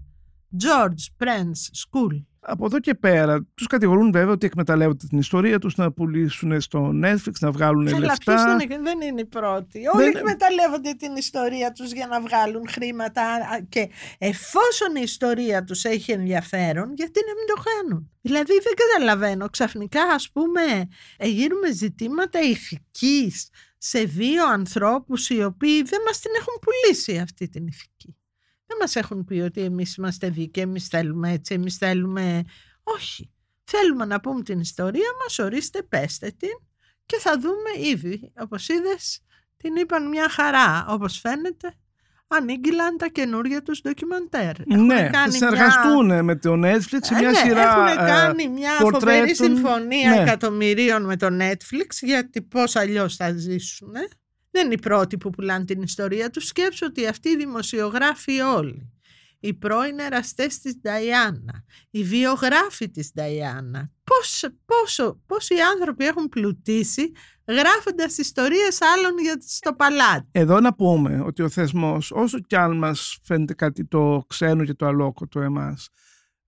George 0.62 1.24
Prince 1.24 1.62
School. 1.82 2.24
Από 2.44 2.64
εδώ 2.66 2.80
και 2.80 2.94
πέρα 2.94 3.46
τους 3.54 3.66
κατηγορούν 3.66 4.12
βέβαια 4.12 4.32
ότι 4.32 4.46
εκμεταλλεύονται 4.46 5.06
την 5.08 5.18
ιστορία 5.18 5.58
τους 5.58 5.76
να 5.76 5.92
πουλήσουν 5.92 6.60
στο 6.60 6.90
Netflix, 7.04 7.32
να 7.40 7.50
βγάλουν 7.50 7.84
Καλά, 7.84 7.98
λεφτά. 7.98 8.34
ποιος 8.34 8.42
δεν, 8.42 8.82
δεν 8.82 9.00
είναι 9.00 9.20
η 9.20 9.24
πρώτη. 9.24 9.80
Όλοι 9.94 10.06
εκμεταλλεύονται 10.06 10.92
την 10.92 11.16
ιστορία 11.16 11.72
τους 11.72 11.92
για 11.92 12.06
να 12.06 12.20
βγάλουν 12.20 12.68
χρήματα 12.68 13.22
και 13.68 13.90
εφόσον 14.18 14.96
η 14.96 15.00
ιστορία 15.02 15.64
τους 15.64 15.84
έχει 15.84 16.12
ενδιαφέρον, 16.12 16.92
γιατί 16.94 17.20
να 17.26 17.34
μην 17.34 17.46
το 17.54 17.62
κάνουν. 17.62 18.10
Δηλαδή 18.20 18.52
δεν 18.52 18.74
καταλαβαίνω. 18.74 19.48
Ξαφνικά 19.48 20.02
ας 20.02 20.30
πούμε 20.32 20.62
γίνουμε 21.20 21.72
ζητήματα 21.72 22.40
ηθικής 22.40 23.48
σε 23.84 24.04
δύο 24.04 24.48
ανθρώπους 24.48 25.30
οι 25.30 25.42
οποίοι 25.42 25.82
δεν 25.82 26.00
μας 26.06 26.20
την 26.20 26.30
έχουν 26.38 26.54
πουλήσει 26.60 27.18
αυτή 27.18 27.48
την 27.48 27.66
ηθική. 27.66 28.16
Δεν 28.66 28.76
μας 28.80 28.96
έχουν 28.96 29.24
πει 29.24 29.34
ότι 29.34 29.60
εμείς 29.60 29.94
είμαστε 29.94 30.28
δίκαιοι, 30.28 30.62
εμείς 30.62 30.86
θέλουμε 30.86 31.32
έτσι, 31.32 31.54
εμείς 31.54 31.76
θέλουμε... 31.76 32.44
Όχι. 32.82 33.32
Θέλουμε 33.64 34.04
να 34.04 34.20
πούμε 34.20 34.42
την 34.42 34.60
ιστορία 34.60 35.08
μας, 35.22 35.38
ορίστε, 35.38 35.82
πέστε 35.82 36.30
την 36.30 36.58
και 37.06 37.16
θα 37.18 37.38
δούμε 37.38 37.88
ήδη. 37.90 38.32
Όπως 38.36 38.68
είδες, 38.68 39.20
την 39.56 39.76
είπαν 39.76 40.08
μια 40.08 40.28
χαρά. 40.28 40.86
Όπως 40.88 41.18
φαίνεται, 41.18 41.74
ανήγγυλαν 42.36 42.96
τα 42.98 43.08
καινούργια 43.08 43.62
τους 43.62 43.80
ντοκιμαντέρ. 43.82 44.66
Ναι, 44.66 45.10
θα 45.12 45.30
συνεργαστούν 45.30 46.06
μια... 46.06 46.22
με 46.22 46.36
το 46.36 46.52
Netflix 46.52 46.98
σε 47.00 47.14
μια 47.14 47.28
ε, 47.28 47.30
ναι, 47.30 47.38
σειρά 47.38 47.62
Έχουν 47.62 48.06
κάνει 48.06 48.48
μια 48.48 48.70
πορτρέτων... 48.80 49.10
φοβερή 49.10 49.34
συμφωνία 49.34 50.10
ναι. 50.10 50.20
εκατομμυρίων 50.22 51.04
με 51.04 51.16
το 51.16 51.26
Netflix 51.40 51.88
γιατί 52.00 52.42
πώς 52.42 52.76
αλλιώς 52.76 53.16
θα 53.16 53.32
ζήσουν. 53.32 53.92
Δεν 54.50 54.64
είναι 54.64 54.74
οι 54.74 54.78
πρώτοι 54.78 55.18
που 55.18 55.30
πουλάνε 55.30 55.64
την 55.64 55.82
ιστορία 55.82 56.30
τους. 56.30 56.46
Σκέψω 56.46 56.86
ότι 56.86 57.06
αυτοί 57.06 57.28
οι 57.28 57.36
δημοσιογράφοι 57.36 58.40
όλοι, 58.40 58.92
οι 59.42 59.54
πρώην 59.54 59.98
εραστές 59.98 60.58
της 60.58 60.80
Νταϊάννα, 60.80 61.64
οι 61.90 62.02
βιογράφοι 62.04 62.90
της 62.90 63.12
Νταϊάννα. 63.12 63.90
Πώς, 64.04 64.44
πόσο, 64.64 65.20
πόσοι 65.26 65.54
άνθρωποι 65.74 66.04
έχουν 66.04 66.28
πλουτίσει 66.28 67.12
γράφοντας 67.48 68.18
ιστορίες 68.18 68.78
άλλων 68.82 69.18
για 69.18 69.36
στο 69.46 69.74
παλάτι. 69.74 70.28
Εδώ 70.30 70.60
να 70.60 70.74
πούμε 70.74 71.20
ότι 71.20 71.42
ο 71.42 71.48
θεσμός, 71.48 72.10
όσο 72.10 72.38
κι 72.38 72.56
αν 72.56 72.78
μας 72.78 73.18
φαίνεται 73.22 73.54
κάτι 73.54 73.84
το 73.84 74.24
ξένο 74.26 74.64
και 74.64 74.74
το 74.74 74.86
αλόκοτο 74.86 75.40
εμάς, 75.40 75.88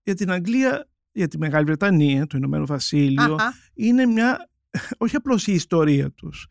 για 0.03 0.15
την 0.15 0.31
Αγγλία, 0.31 0.89
για 1.11 1.27
τη 1.27 1.37
Μεγάλη 1.37 1.65
Βρετανία, 1.65 2.27
το 2.27 2.37
Ηνωμένο 2.37 2.65
Βασίλειο, 2.65 3.33
Αχα. 3.33 3.53
είναι 3.73 4.05
μια, 4.05 4.49
όχι 4.97 5.15
απλώς 5.15 5.47
η 5.47 5.53
ιστορία 5.53 6.11
τους, 6.11 6.47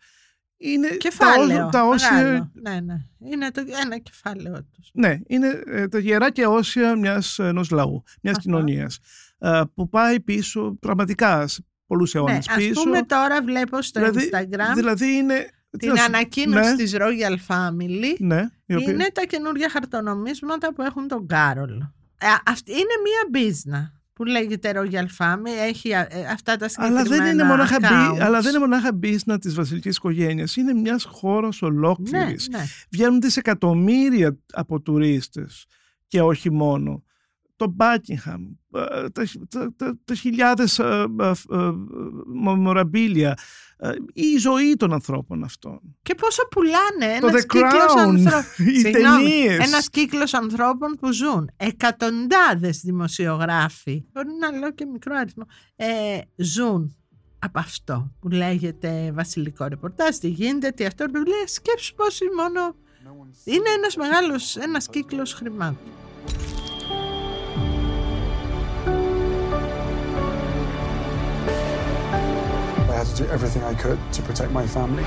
είναι 0.72 0.88
Κεφάλαιο. 0.88 1.59
τα, 1.64 1.68
τα 1.68 1.85
όσια 1.85 2.12
μεγάλο. 2.12 2.50
Ναι, 2.62 2.81
ναι. 2.81 2.94
Είναι 3.31 3.50
το, 3.50 3.62
ένα 3.85 3.98
κεφάλαιο 3.98 4.53
τους. 4.72 4.90
Ναι, 4.92 5.18
είναι 5.27 5.62
ε, 5.66 5.88
τα 5.88 5.98
γερά 5.98 6.31
και 6.31 6.46
όσια 6.46 6.96
μιας 6.96 7.38
ενός 7.38 7.70
λαού, 7.70 8.03
μιας 8.22 8.38
κοινωνίας 8.38 8.98
ε, 9.38 9.61
που 9.74 9.88
πάει 9.88 10.20
πίσω 10.20 10.77
πραγματικά 10.81 11.46
σε 11.46 11.64
πολλούς 11.87 12.14
Ναι, 12.14 12.20
αιώνες 12.20 12.48
ας 12.48 12.57
πίσω. 12.57 12.83
πούμε 12.83 13.03
τώρα 13.03 13.42
βλέπω 13.42 13.83
στο 13.83 14.00
δηλαδή, 14.00 14.31
Instagram 14.33 14.74
δηλαδή 14.74 15.16
είναι... 15.16 15.48
τι 15.70 15.79
την 15.79 15.88
να 15.88 15.96
σου- 15.96 16.05
ανακοίνωση 16.05 16.70
ναι, 16.70 16.77
της 16.77 16.94
Royal 16.98 17.37
Family. 17.55 18.14
Ναι, 18.18 18.48
η 18.66 18.74
οποία- 18.74 18.92
Είναι 18.92 19.07
τα 19.12 19.22
καινούργια 19.24 19.68
χαρτονομίσματα 19.70 20.72
που 20.72 20.83
έχουν 20.83 21.09
τον 21.09 21.27
Κάρολο. 21.27 21.94
Ε, 22.20 22.27
αυτή 22.46 22.70
είναι 22.72 22.94
μία 23.05 23.29
μπίζνα 23.31 23.92
που 24.14 24.24
λέγεται 24.24 24.72
Royal 24.74 25.07
Family. 25.18 25.68
Έχει 25.68 25.88
ε, 25.88 26.07
αυτά 26.33 26.57
τα 26.57 26.68
συγκεκριμένα 26.68 27.00
αλλά 27.00 27.16
δεν, 27.16 27.33
είναι 27.33 27.44
μονάχα 27.44 27.77
accounts. 27.77 28.14
μπι, 28.14 28.20
αλλά 28.20 28.40
δεν 28.40 28.50
είναι 28.50 28.59
μονάχα 28.59 28.92
μπίσνα 28.92 29.38
της 29.38 29.55
βασιλικής 29.55 29.96
οικογένειας. 29.96 30.57
Είναι 30.57 30.72
μιας 30.72 31.05
χώρας 31.05 31.62
ολόκληρης. 31.62 32.48
Ναι, 32.48 32.59
ναι. 32.59 32.64
Βγαίνουν 32.90 33.20
δισεκατομμύρια 33.20 34.38
από 34.53 34.81
τουρίστες 34.81 35.66
και 36.07 36.22
όχι 36.22 36.50
μόνο. 36.50 37.03
Το 37.56 37.74
Buckingham, 37.78 38.40
ε, 38.74 39.08
τα, 39.08 39.22
τα, 39.48 39.72
τα, 39.76 39.98
τα 40.04 40.14
χιλιάδες 40.14 40.78
ε, 40.78 41.04
ε, 41.20 41.30
ε, 41.50 41.72
μεμοραμπίλια, 42.44 43.38
ε, 43.76 43.90
η 44.12 44.36
ζωή 44.36 44.76
των 44.76 44.92
ανθρώπων 44.92 45.44
αυτών. 45.44 45.80
Και 46.02 46.14
πόσο 46.14 46.48
πουλάνε 46.50 47.20
Το 47.20 47.26
ένας 47.26 47.42
The 47.42 47.46
κύκλος 47.46 47.92
Crown, 47.94 48.08
ανθρώπων. 48.08 48.44
οι 48.68 48.78
Συγγνώμη, 48.78 49.24
ταινίες. 49.24 49.66
Ένας 49.66 49.90
κύκλος 49.90 50.34
ανθρώπων 50.34 50.96
που 51.00 51.12
ζουν. 51.12 51.50
Εκατοντάδες 51.56 52.80
δημοσιογράφοι, 52.80 54.04
μπορεί 54.12 54.28
να 54.40 54.58
λέω 54.58 54.72
και 54.72 54.84
μικρό 54.84 55.16
αριθμό, 55.16 55.44
ε, 55.76 56.18
ζουν 56.36 56.96
από 57.38 57.58
αυτό 57.58 58.12
που 58.20 58.28
λέγεται 58.28 59.12
βασιλικό 59.14 59.66
ρεπορτάζ, 59.66 60.16
τι 60.16 60.28
γίνεται, 60.28 60.70
τι 60.70 60.84
αυτό, 60.84 61.04
που 61.04 61.12
λέει, 61.14 61.44
σκέψου 61.46 61.94
πώς 61.94 62.20
είναι 62.20 62.34
μόνο... 62.42 62.76
Είναι 63.44 63.68
ένας 63.76 63.96
μεγάλος, 63.96 64.56
ένας 64.56 64.88
κύκλος 64.88 65.32
χρημάτων. 65.32 65.92
Had 73.04 73.16
to 73.16 73.22
do 73.22 73.28
everything 73.30 73.62
I 73.62 73.74
could 73.74 73.98
to 74.16 74.22
protect 74.22 74.50
my 74.50 74.66
family. 74.66 75.04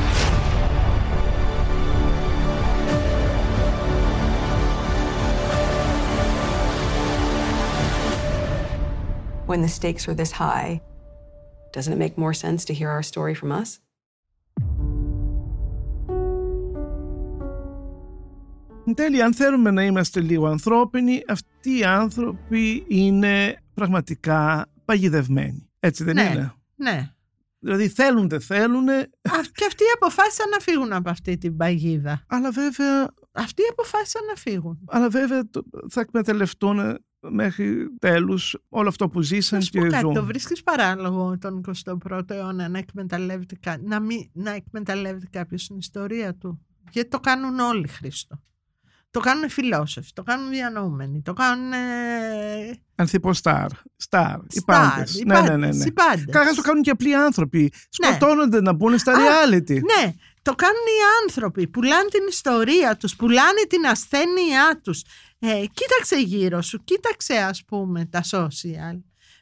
When 9.45 9.62
the 9.62 9.69
stakes 9.79 10.07
are 10.10 10.13
this 10.13 10.31
high, 10.31 10.81
doesn't 11.71 11.93
it 11.93 11.99
make 12.05 12.17
more 12.17 12.33
sense 12.33 12.65
to 12.65 12.73
hear 12.73 12.89
our 12.89 13.03
story 13.03 13.36
from 13.36 13.51
us? 13.51 13.79
Εν 18.86 18.93
τέλει, 18.93 19.21
αν 19.21 19.33
θέλουμε 19.33 19.71
να 19.71 19.83
είμαστε 19.83 20.21
λίγο 20.21 20.47
ανθρώπινοι, 20.47 21.23
αυτοί 21.27 21.77
οι 21.77 21.83
άνθρωποι 21.83 22.86
είναι 22.88 23.57
πραγματικά 23.73 24.67
παγιδευμένοι. 24.86 25.69
Έτσι 25.79 26.03
δεν 26.03 26.15
ναι, 26.15 26.21
είναι. 26.21 26.53
ναι. 26.75 27.12
Δηλαδή 27.60 27.88
θέλουν, 27.88 28.30
δεν 28.30 28.41
θέλουν, 28.41 28.89
Α, 28.89 29.06
και 29.54 29.65
αυτοί 29.67 29.84
αποφάσισαν 29.96 30.50
να 30.50 30.60
φύγουν 30.60 30.93
από 30.93 31.10
αυτή 31.10 31.38
την 31.38 31.58
παγίδα. 31.58 32.24
αλλά 32.28 32.52
βέβαια, 32.52 33.10
Αυτοί 33.32 33.62
αποφάσισαν 33.72 34.26
να 34.26 34.36
φύγουν. 34.36 34.80
αλλά 34.88 35.10
βέβαια 35.10 35.50
το- 35.50 35.63
θα 35.89 36.02
εκμεταλλευτούν 36.02 36.98
μέχρι 37.30 37.88
τέλους 38.00 38.58
όλο 38.70 38.88
αυτό 38.88 39.10
που 39.10 39.22
ζήσαν 39.22 39.58
Να 39.60 39.63
σου 39.65 39.72
και 39.72 39.80
πω 39.80 39.88
κάτι, 39.88 40.04
το 40.04 40.12
ζουν. 40.15 40.26
βρίσκεις 40.26 40.63
παράλογο 40.63 41.38
τον 41.38 41.58
21ο 41.58 42.20
αιώνα 42.32 42.70
να 42.70 42.78
εκμεταλλεύεται, 42.78 43.56
κα- 43.62 43.80
να 43.84 44.00
μην, 44.00 44.30
να 44.34 44.52
εκμεταλλεύεται 44.52 45.28
κάποιος 45.32 45.67
την 45.67 45.78
ιστορία 45.78 46.36
του; 46.36 46.65
Γιατί 46.91 47.10
το 47.10 47.20
κάνουν 47.20 47.60
όλοι, 47.60 47.88
Χρήστο. 47.88 48.41
Το 49.12 49.20
κάνουν 49.20 49.50
φιλόσοφοι, 49.50 50.10
το 50.13 50.24
κάνουν 50.24 50.50
διανοούμενοι, 50.50 51.22
το 51.22 51.34
κάνουν... 51.34 51.72
ε, 51.74 51.78
Ανθίπο 52.96 53.34
στάρ. 53.34 53.67
Στάρ. 53.96 54.36
Οι 54.50 54.60
Στάρ, 54.60 54.89
πάντες. 54.89 55.20
οι 55.20 55.24
Ναι, 55.26 55.34
ναι, 55.34 55.41
ναι. 55.41 55.50
πάντες, 55.58 55.76
ναι. 55.78 55.86
οι 55.86 55.91
πάντες. 55.91 56.26
Καταρχάς 56.26 56.56
το 56.56 56.62
κάνουν 56.62 56.82
και 56.82 56.89
απλοί 56.89 57.15
άνθρωποι. 57.15 57.60
Ναι. 58.02 58.08
Σκοτώνονται 58.08 58.62
να 58.62 58.74
μπουν 58.74 58.98
στα 58.98 59.12
Α, 59.12 59.15
reality. 59.15 59.72
Ναι, 59.82 60.13
το 60.41 60.56
κάνουν 60.56 60.76
οι 60.76 61.00
άνθρωποι. 61.24 61.67
Πουλάνε 61.67 62.10
την 62.12 62.24
ιστορία 62.30 62.98
τους, 62.98 63.15
πουλάνε 63.15 63.62
την 63.70 63.86
ασθένειά 63.88 64.80
τους. 64.84 65.02
Ε, 65.39 65.48
κοίταξε 65.74 66.20
γύρω 66.20 66.62
σου, 66.62 66.84
κοίταξε 66.84 67.34
ας 67.34 67.63
πούμε 67.67 68.06
τα 68.06 68.22
social. 68.32 69.02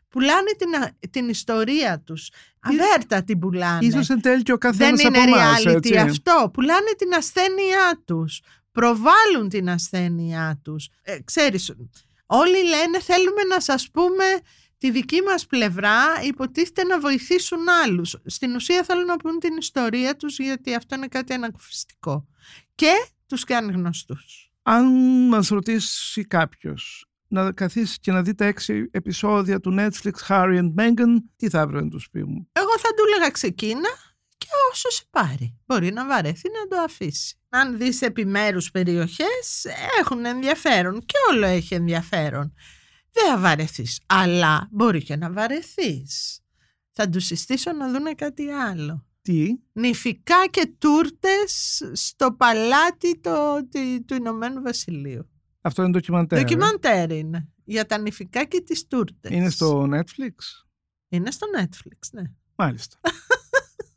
Πουλάνε 0.10 0.52
την, 0.58 0.76
α- 0.76 0.92
την 1.10 1.30
ιστορία 1.30 2.00
τους. 2.06 2.30
Αβέρτα 2.60 3.24
την 3.24 3.40
πουλάνε. 3.40 3.86
Ίσως 3.86 4.10
εν 4.10 4.22
τέλει 4.22 4.44
και 4.44 4.52
ο 4.52 4.58
Δεν 4.62 4.72
καθένας 4.72 5.02
είναι 5.02 5.18
από 5.18 5.38
εμάς, 5.38 5.64
reality 5.66 5.76
έτσι. 5.76 5.98
αυτό. 5.98 6.50
Πουλάνε 6.54 6.92
την 6.98 7.14
ασθένειά 7.18 8.02
τους. 8.06 8.42
Προβάλλουν 8.76 9.50
την 9.50 9.70
ασθένειά 9.70 10.60
τους. 10.64 10.90
Ε, 11.02 11.20
ξέρεις, 11.24 11.74
όλοι 12.26 12.64
λένε 12.64 13.00
θέλουμε 13.00 13.44
να 13.50 13.60
σας 13.60 13.90
πούμε 13.92 14.26
τη 14.78 14.92
δική 14.92 15.22
μας 15.22 15.46
πλευρά 15.46 15.98
υποτίθεται 16.24 16.84
να 16.84 17.00
βοηθήσουν 17.00 17.60
άλλους. 17.84 18.16
Στην 18.26 18.56
ουσία 18.56 18.84
θέλουν 18.84 19.06
να 19.06 19.18
πούν 19.18 19.40
την 19.40 19.58
ιστορία 19.58 20.16
τους 20.16 20.40
γιατί 20.40 20.76
αυτό 20.76 20.96
είναι 20.96 21.08
κάτι 21.08 21.34
ανακουφιστικό. 21.34 22.28
Και 22.76 22.92
τους 23.28 23.44
κάνει 23.44 23.72
γνωστούς. 23.72 24.52
Αν 24.64 24.86
μας 25.28 25.48
ρωτήσει 25.48 26.26
κάποιος 26.26 27.10
να 27.28 27.52
καθίσει 27.52 28.00
και 28.00 28.12
να 28.12 28.22
δει 28.22 28.36
τα 28.36 28.46
έξι 28.46 28.90
επεισόδια 28.92 29.60
του 29.60 29.76
Netflix 29.80 30.14
Harry 30.28 30.60
and 30.60 30.74
Meghan, 30.80 31.16
τι 31.36 31.50
θα 31.50 31.60
έπρεπε 31.60 31.84
να 31.84 31.90
τους 31.90 32.10
πει 32.10 32.24
μου; 32.24 32.50
Εγώ 32.52 32.80
θα 32.80 32.90
του 32.90 33.04
έλεγα 33.08 33.30
ξεκίνα 33.30 33.90
και 34.38 34.48
όσο 34.72 34.90
σε 34.90 35.04
πάρει. 35.10 35.58
Μπορεί 35.66 35.92
να 35.92 36.06
βαρεθεί 36.08 36.50
να 36.50 36.78
το 36.78 36.84
αφήσει. 36.84 37.38
Αν 37.56 37.78
δεις 37.78 38.02
επιμέρους 38.02 38.72
περιοχές 38.72 39.66
έχουν 40.00 40.26
ενδιαφέρον 40.26 41.00
και 41.06 41.16
όλο 41.34 41.46
έχει 41.46 41.74
ενδιαφέρον. 41.74 42.54
Δεν 43.12 43.26
θα 43.28 43.38
βαρεθείς, 43.40 44.00
αλλά 44.06 44.68
μπορεί 44.72 45.04
και 45.04 45.16
να 45.16 45.32
βαρεθείς. 45.32 46.40
Θα 46.92 47.10
τους 47.10 47.26
συστήσω 47.26 47.72
να 47.72 47.92
δούνε 47.92 48.14
κάτι 48.14 48.50
άλλο. 48.50 49.06
Τι, 49.22 49.48
Νηφικά 49.74 50.48
και 50.50 50.74
τούρτες 50.78 51.82
στο 51.94 52.32
παλάτι 52.32 53.20
το, 53.20 53.68
τη- 53.70 54.02
του 54.04 54.14
Ηνωμένου 54.14 54.62
Βασιλείου. 54.62 55.30
αυτό 55.62 55.82
είναι 55.82 55.92
ντοκιμαντέρ. 55.92 56.38
ε; 56.40 56.42
Ντοκιμαντέρ 56.42 57.12
είναι. 57.12 57.50
Για 57.64 57.86
τα 57.86 57.98
νηφικά 57.98 58.44
και 58.44 58.62
τις 58.62 58.88
τούρτες. 58.88 59.32
Είναι 59.32 59.50
στο 59.50 59.90
Netflix; 59.94 60.34
Είναι 61.10 61.32
στο 61.32 61.48
Netflix, 61.60 62.00
ναι. 62.12 62.24
Μάλιστα. 62.56 62.98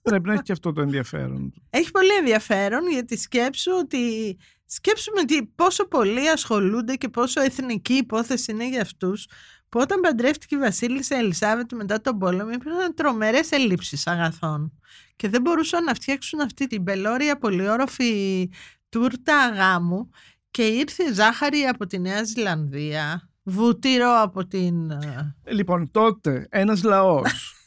Πρέπει 0.09 0.27
να 0.27 0.33
έχει 0.33 0.43
και 0.43 0.53
αυτό 0.53 0.73
το 0.73 0.81
ενδιαφέρον. 0.81 1.53
Έχει 1.71 1.91
πολύ 1.91 2.15
ενδιαφέρον 2.19 2.91
γιατί 2.91 3.19
σκέψου 3.19 3.73
ότι 3.81 4.37
σκέψουμε 4.67 5.21
ότι 5.21 5.53
πόσο 5.55 5.89
πολύ 5.89 6.29
ασχολούνται 6.29 6.95
και 6.95 7.09
πόσο 7.09 7.41
εθνική 7.41 7.93
υπόθεση 7.93 8.53
είναι 8.53 8.69
για 8.69 8.81
αυτούς 8.83 9.27
που 9.69 9.81
όταν 9.81 10.01
παντρεύτηκε 10.01 10.55
η 10.55 10.59
Βασίλισσα 10.59 11.17
Ελισάβετ 11.17 11.73
μετά 11.73 12.01
τον 12.01 12.19
πόλεμο 12.19 12.51
υπήρχαν 12.51 12.95
τρομερές 12.95 13.51
ελλείψεις 13.51 14.07
αγαθών 14.07 14.73
και 15.17 15.29
δεν 15.29 15.41
μπορούσαν 15.41 15.85
να 15.85 15.95
φτιάξουν 15.95 16.41
αυτή 16.41 16.67
την 16.67 16.85
πελώρια 16.85 17.39
πολυόροφη 17.39 18.51
τούρτα 18.89 19.49
γάμου 19.49 20.11
και 20.51 20.67
ήρθε 20.67 21.13
ζάχαρη 21.13 21.61
από 21.61 21.87
τη 21.87 21.99
Νέα 21.99 22.25
Ζηλανδία, 22.25 23.31
βούτυρο 23.43 24.21
από 24.23 24.45
την... 24.45 24.91
ε, 24.91 25.35
Λοιπόν, 25.45 25.91
τότε 25.91 26.47
ένας 26.51 26.83
λαός 26.83 27.58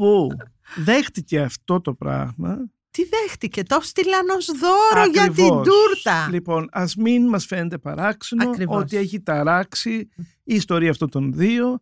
που 0.00 0.28
δέχτηκε 0.76 1.40
αυτό 1.40 1.80
το 1.80 1.94
πράγμα 1.94 2.70
Τι 2.90 3.02
δέχτηκε, 3.04 3.62
το 3.62 3.78
στείλαν 3.80 4.28
ως 4.28 4.46
δώρο 4.46 5.10
για 5.10 5.22
την 5.22 5.30
Ακριβώς. 5.30 5.66
τούρτα. 5.66 6.28
Λοιπόν, 6.30 6.68
ας 6.72 6.96
μην 6.96 7.28
μας 7.28 7.46
φαίνεται 7.46 7.78
παράξενο 7.78 8.50
Ακριβώς. 8.50 8.82
ότι 8.82 8.96
έχει 8.96 9.20
ταράξει 9.20 10.08
η 10.44 10.54
ιστορία 10.54 10.90
αυτών 10.90 11.10
των 11.10 11.32
δύο 11.32 11.80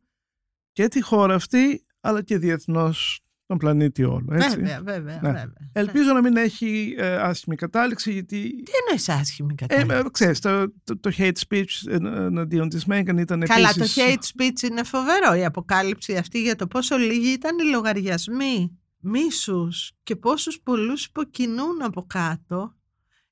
και 0.72 0.88
τη 0.88 1.02
χώρα 1.02 1.34
αυτή, 1.34 1.86
αλλά 2.00 2.22
και 2.22 2.38
διεθνώς 2.38 3.20
τον 3.48 3.58
πλανήτη 3.58 4.04
όλο. 4.04 4.26
Έτσι. 4.30 4.48
Βέβαια, 4.56 4.80
βέβαια, 4.84 5.18
Ναι. 5.22 5.28
βέβαια. 5.28 5.52
Ελπίζω 5.72 6.12
να 6.12 6.22
μην 6.22 6.36
έχει 6.36 6.94
ε, 6.98 7.16
άσχημη 7.16 7.56
κατάληξη, 7.56 8.12
γιατί 8.12 8.62
Τι 8.62 8.72
εννοείς 8.86 9.08
άσχημη 9.08 9.54
ε, 9.58 9.66
κατάληξη; 9.66 9.96
ε, 10.06 10.10
ξέρεις, 10.12 10.40
το, 10.40 10.72
το, 10.84 10.98
το 10.98 11.10
hate 11.18 11.32
speech 11.48 11.64
εν- 11.90 12.06
εναντίον 12.06 12.68
της 12.68 12.84
Μέγαν 12.84 13.18
ήταν 13.18 13.40
Καλά, 13.46 13.68
επίσης... 13.76 13.94
το 13.94 14.02
hate 14.06 14.40
speech 14.42 14.62
είναι 14.70 14.82
φοβερό 14.82 15.34
η 15.34 15.44
αποκάλυψη 15.44 16.16
αυτή 16.16 16.42
για 16.42 16.56
το 16.56 16.66
πόσο 16.66 16.96
λίγοι 16.96 17.28
ήταν 17.32 17.58
οι 17.58 17.70
λογαριασμοί 17.70 18.78
μίσους 19.00 19.92
και 20.02 20.16
πόσους 20.16 20.60
πολλούς 20.62 21.04
υποκινούν 21.04 21.82
από 21.82 22.06
κάτω 22.06 22.72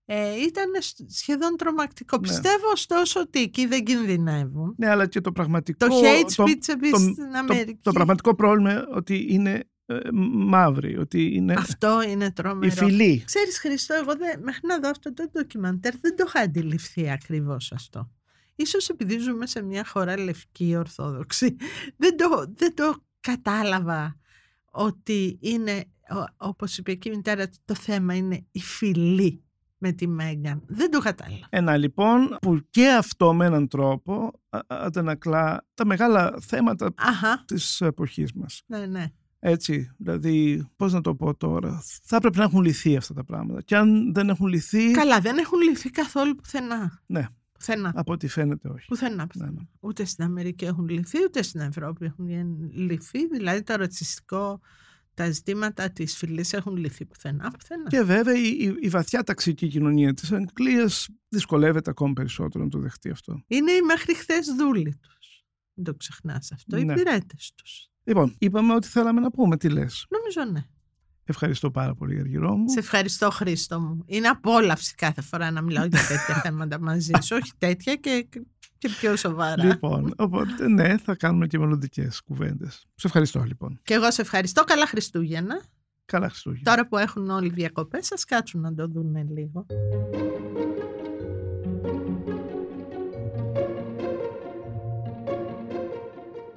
Ε, 0.09 0.33
ήταν 0.47 0.65
σχεδόν 1.09 1.57
τρομακτικό. 1.57 2.17
Ναι. 2.17 2.23
Πιστεύω 2.23 2.71
ωστόσο 2.73 3.21
ότι 3.21 3.41
εκεί 3.43 3.67
δεν 3.67 3.85
κινδυνεύουν. 3.85 4.75
Ναι, 4.79 4.89
αλλά 4.91 5.07
και 5.07 5.21
το 5.21 5.33
πραγματικό... 5.33 5.87
Το 5.87 5.95
hate 6.03 6.43
speech 6.43 6.69
επίσης 6.69 6.91
το, 6.91 6.99
στην 6.99 7.33
το, 7.33 7.39
Αμερική. 7.39 7.79
το 7.83 7.93
πραγματικό 7.93 8.35
πρόβλημα 8.35 8.73
είναι 8.73 8.85
ότι 8.95 9.27
είναι 9.29 9.65
ε, 9.87 9.99
μαύροι, 10.33 10.97
ότι 10.99 11.35
είναι 11.35 11.53
Αυτό 11.59 12.03
είναι 12.03 12.31
τρομερό. 12.33 12.67
η 12.67 12.71
φυλή. 12.91 13.23
Ξέρεις 13.25 13.59
Χριστό, 13.61 13.95
εγώ 13.95 14.17
δεν, 14.17 14.41
μέχρι 14.43 14.61
να 14.67 14.79
δω 14.79 14.89
αυτό 14.89 15.13
το 15.15 15.29
ντοκιμαντέρ 15.33 15.99
δεν 16.01 16.17
το 16.17 16.25
είχα 16.27 16.41
αντιληφθεί 16.41 17.11
ακριβώς 17.11 17.73
αυτό. 17.73 18.11
Ίσως 18.57 18.89
επειδή 18.89 19.19
ζούμε 19.19 19.47
σε 19.47 19.63
μια 19.63 19.85
χώρα 19.87 20.19
λευκή 20.19 20.77
ορθόδοξη, 20.77 21.57
δεν 22.03 22.17
το, 22.17 22.27
δεν 22.57 22.75
το 22.75 22.95
κατάλαβα 23.21 24.17
ότι 24.71 25.39
είναι, 25.41 25.85
ο- 26.11 26.35
όπως 26.49 26.79
είπε 26.79 26.95
και 26.95 27.09
η 27.09 27.17
μητέρα 27.17 27.49
του, 27.49 27.57
το 27.65 27.75
θέμα 27.75 28.15
είναι 28.15 28.47
η 28.51 28.61
φυλή 28.61 29.41
με 29.79 29.93
τη 29.93 30.07
Μέγαν. 30.09 30.63
Δεν 30.67 30.91
το 30.91 30.99
κατάλαβα. 30.99 31.47
Ένα 31.51 31.77
λοιπόν 31.77 32.37
που 32.41 32.61
και 32.71 32.89
αυτό 32.93 33.35
με 33.35 33.47
έναν 33.47 33.69
τρόπο 33.69 34.41
α- 34.49 34.59
α- 34.59 34.63
αντανακλά 34.69 35.67
τα 35.75 35.87
μεγάλα 35.87 36.35
θέματα 36.41 36.93
Αχα, 36.97 37.45
της 37.47 37.81
εποχής 37.81 38.33
μας. 38.33 38.63
ναι, 38.67 38.87
ναι. 38.87 39.07
Έτσι, 39.49 39.91
δηλαδή, 39.99 40.67
πώς 40.77 40.93
να 40.93 41.01
το 41.01 41.15
πω 41.15 41.35
τώρα, 41.37 41.83
θα 42.03 42.17
έπρεπε 42.17 42.39
να 42.39 42.45
έχουν 42.45 42.63
λυθεί 42.63 42.97
αυτά 42.97 43.15
τα 43.15 43.25
πράγματα. 43.25 43.63
Και 43.63 43.77
αν 43.77 44.15
δεν 44.15 44.29
έχουν 44.29 44.47
λυθεί, 44.47 44.91
Καλά, 44.91 45.21
δεν 45.21 45.39
έχουν 45.39 45.61
λυθεί 45.61 45.91
καθόλου 45.91 46.35
πουθενά. 46.35 47.03
ναι, 47.07 47.27
Πουθενά. 47.53 47.93
από 47.95 48.13
ό,τι 48.13 48.29
φαίνεται 48.29 48.69
όχι. 48.69 48.87
Πουθενά, 48.87 49.27
πουθενά. 49.27 49.51
Ναι, 49.51 49.57
ναι. 49.61 49.67
Ούτε 49.81 50.05
στην 50.05 50.25
Αμερική 50.25 50.65
έχουν 50.65 50.89
λυθεί, 50.89 51.19
ούτε 51.25 51.43
στην 51.43 51.61
Ευρώπη 51.61 52.05
έχουν 52.05 52.27
λυθεί. 52.73 53.27
Δηλαδή 53.27 53.63
το 53.63 53.75
ρατσιστικό, 53.77 54.61
τα 55.15 55.31
ζητήματα 55.31 55.91
της 55.91 56.17
φυλής 56.17 56.53
έχουν 56.53 56.77
λυθεί 56.77 57.05
πουθενά. 57.05 57.51
πουθενά. 57.51 57.89
Και 57.89 58.03
βέβαια 58.03 58.35
η, 58.35 58.49
η, 58.59 58.75
η 58.81 58.89
βαθιά 58.89 59.23
ταξική 59.23 59.69
κοινωνία 59.69 60.15
της 60.15 60.33
Αγγλίας 60.33 61.09
δυσκολεύεται 61.29 61.91
ακόμη 61.91 62.13
περισσότερο 62.13 62.65
να 62.65 62.71
το 62.71 62.79
δεχτεί 62.79 63.11
αυτό. 63.11 63.43
Είναι 63.47 63.73
οι 63.73 63.81
μέχρι 63.83 64.15
χθες 64.15 64.47
δούλοι 64.59 64.99
τους. 65.01 65.45
Δεν 65.75 65.85
το 65.85 65.95
ξεχνάς 65.95 66.53
αυτό. 66.53 66.77
Οι 66.77 66.85
Ναι. 66.85 66.95
πειράτε 66.95 67.35
τους. 67.57 67.89
Λοιπόν, 68.07 68.35
είπαμε 68.39 68.75
ότι 68.75 68.89
θέλαμε 68.89 69.21
να 69.21 69.31
πούμε. 69.31 69.57
Τι 69.57 69.69
λες. 69.69 70.07
Νομίζω 70.09 70.53
ναι. 70.53 70.65
Ευχαριστώ 71.25 71.71
πάρα 71.71 71.95
πολύ, 71.95 72.21
Αργυρό 72.21 72.57
μου. 72.57 72.69
Σε 72.69 72.79
ευχαριστώ 72.79 73.31
Χρήστο 73.31 73.81
μου. 73.81 74.03
Είναι 74.07 74.29
απόλαυση 74.29 74.95
κάθε 74.95 75.23
φορά 75.23 75.51
να 75.51 75.63
μιλάω 75.63 75.85
για 75.85 76.01
τέτοια 76.09 76.35
θέματα 76.45 76.81
μαζί 76.81 77.13
σου. 77.23 77.37
Όχι 77.43 77.53
τέτοια 77.59 77.95
και, 77.95 78.29
και 78.79 78.89
πιο 78.89 79.17
σοβαρά. 79.17 79.65
Λοιπόν, 79.65 80.15
οπότε 80.17 80.69
ναι, 80.69 80.99
θα 80.99 81.15
κάνουμε 81.15 81.47
και 81.47 81.59
μελλοντικές 81.59 82.21
κουβέντες. 82.21 82.87
Σε 82.95 83.07
ευχαριστώ 83.07 83.43
λοιπόν. 83.43 83.81
Και 83.83 83.95
εγώ 83.95 84.11
σε 84.11 84.21
ευχαριστώ. 84.21 84.65
Καλά 84.65 84.87
Χριστούγεννα. 84.87 85.63
Καλά 86.05 86.29
Χριστούγεννα. 86.29 86.71
Τώρα 86.71 86.89
που 86.89 86.97
έχουν 86.97 87.31
όλοι 87.31 87.49
διακοπές, 87.49 88.07
σας 88.07 88.25
κάτσουν 88.25 88.61
να 88.61 88.75
το 88.75 88.89
δουν 88.89 89.33
λίγο. 89.33 89.67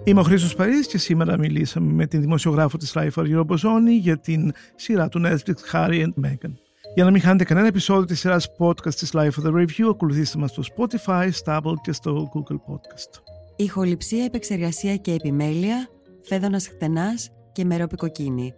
Είμαι 0.10 0.20
ο 0.20 0.24
Χρήστος 0.24 0.56
Παρής 0.56 0.88
και 0.88 0.98
σήμερα 0.98 1.38
μιλήσαμε 1.38 1.94
με 1.94 2.08
την 2.08 2.22
δημοσιογράφο 2.22 2.78
της 2.78 2.94
Life 2.96 3.10
Αργυρό 3.16 3.44
Μποζόνη 3.44 3.94
για 3.94 4.20
την 4.20 4.52
σειρά 4.76 5.10
του 5.10 5.22
Netflix 5.26 5.54
Harry 5.72 6.02
and 6.02 6.26
Meghan. 6.26 6.54
Για 6.96 7.04
να 7.04 7.12
μην 7.12 7.22
χάνετε 7.22 7.44
κανένα 7.44 7.68
επεισόδιο 7.68 8.06
της 8.06 8.20
σειράς 8.20 8.48
podcast 8.60 8.94
της 8.94 9.12
Life 9.14 9.30
of 9.30 9.48
the 9.48 9.54
Review, 9.54 9.90
ακολουθήστε 9.90 10.40
μας 10.40 10.52
στο 10.52 10.64
Spotify, 10.76 11.28
στα 11.32 11.62
Apple 11.64 11.74
και 11.82 11.92
στο 11.92 12.30
Google 12.34 12.56
Podcast. 12.56 13.22
Ηχοληψία, 13.56 14.24
επεξεργασία 14.24 14.96
και 14.96 15.12
επιμέλεια, 15.12 15.88
φέδωνας 16.22 16.68
χτενάς 16.68 17.30
και 17.52 17.66
μερόπικοκίνη. 17.66 18.54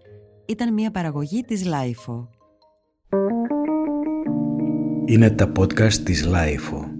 Ήταν 0.45 0.73
μια 0.73 0.91
παραγωγή 0.91 1.41
της 1.41 1.63
Lifeo. 1.65 2.27
Είναι 5.05 5.29
τα 5.29 5.51
podcast 5.57 5.93
της 5.93 6.27
Lifeo. 6.27 6.90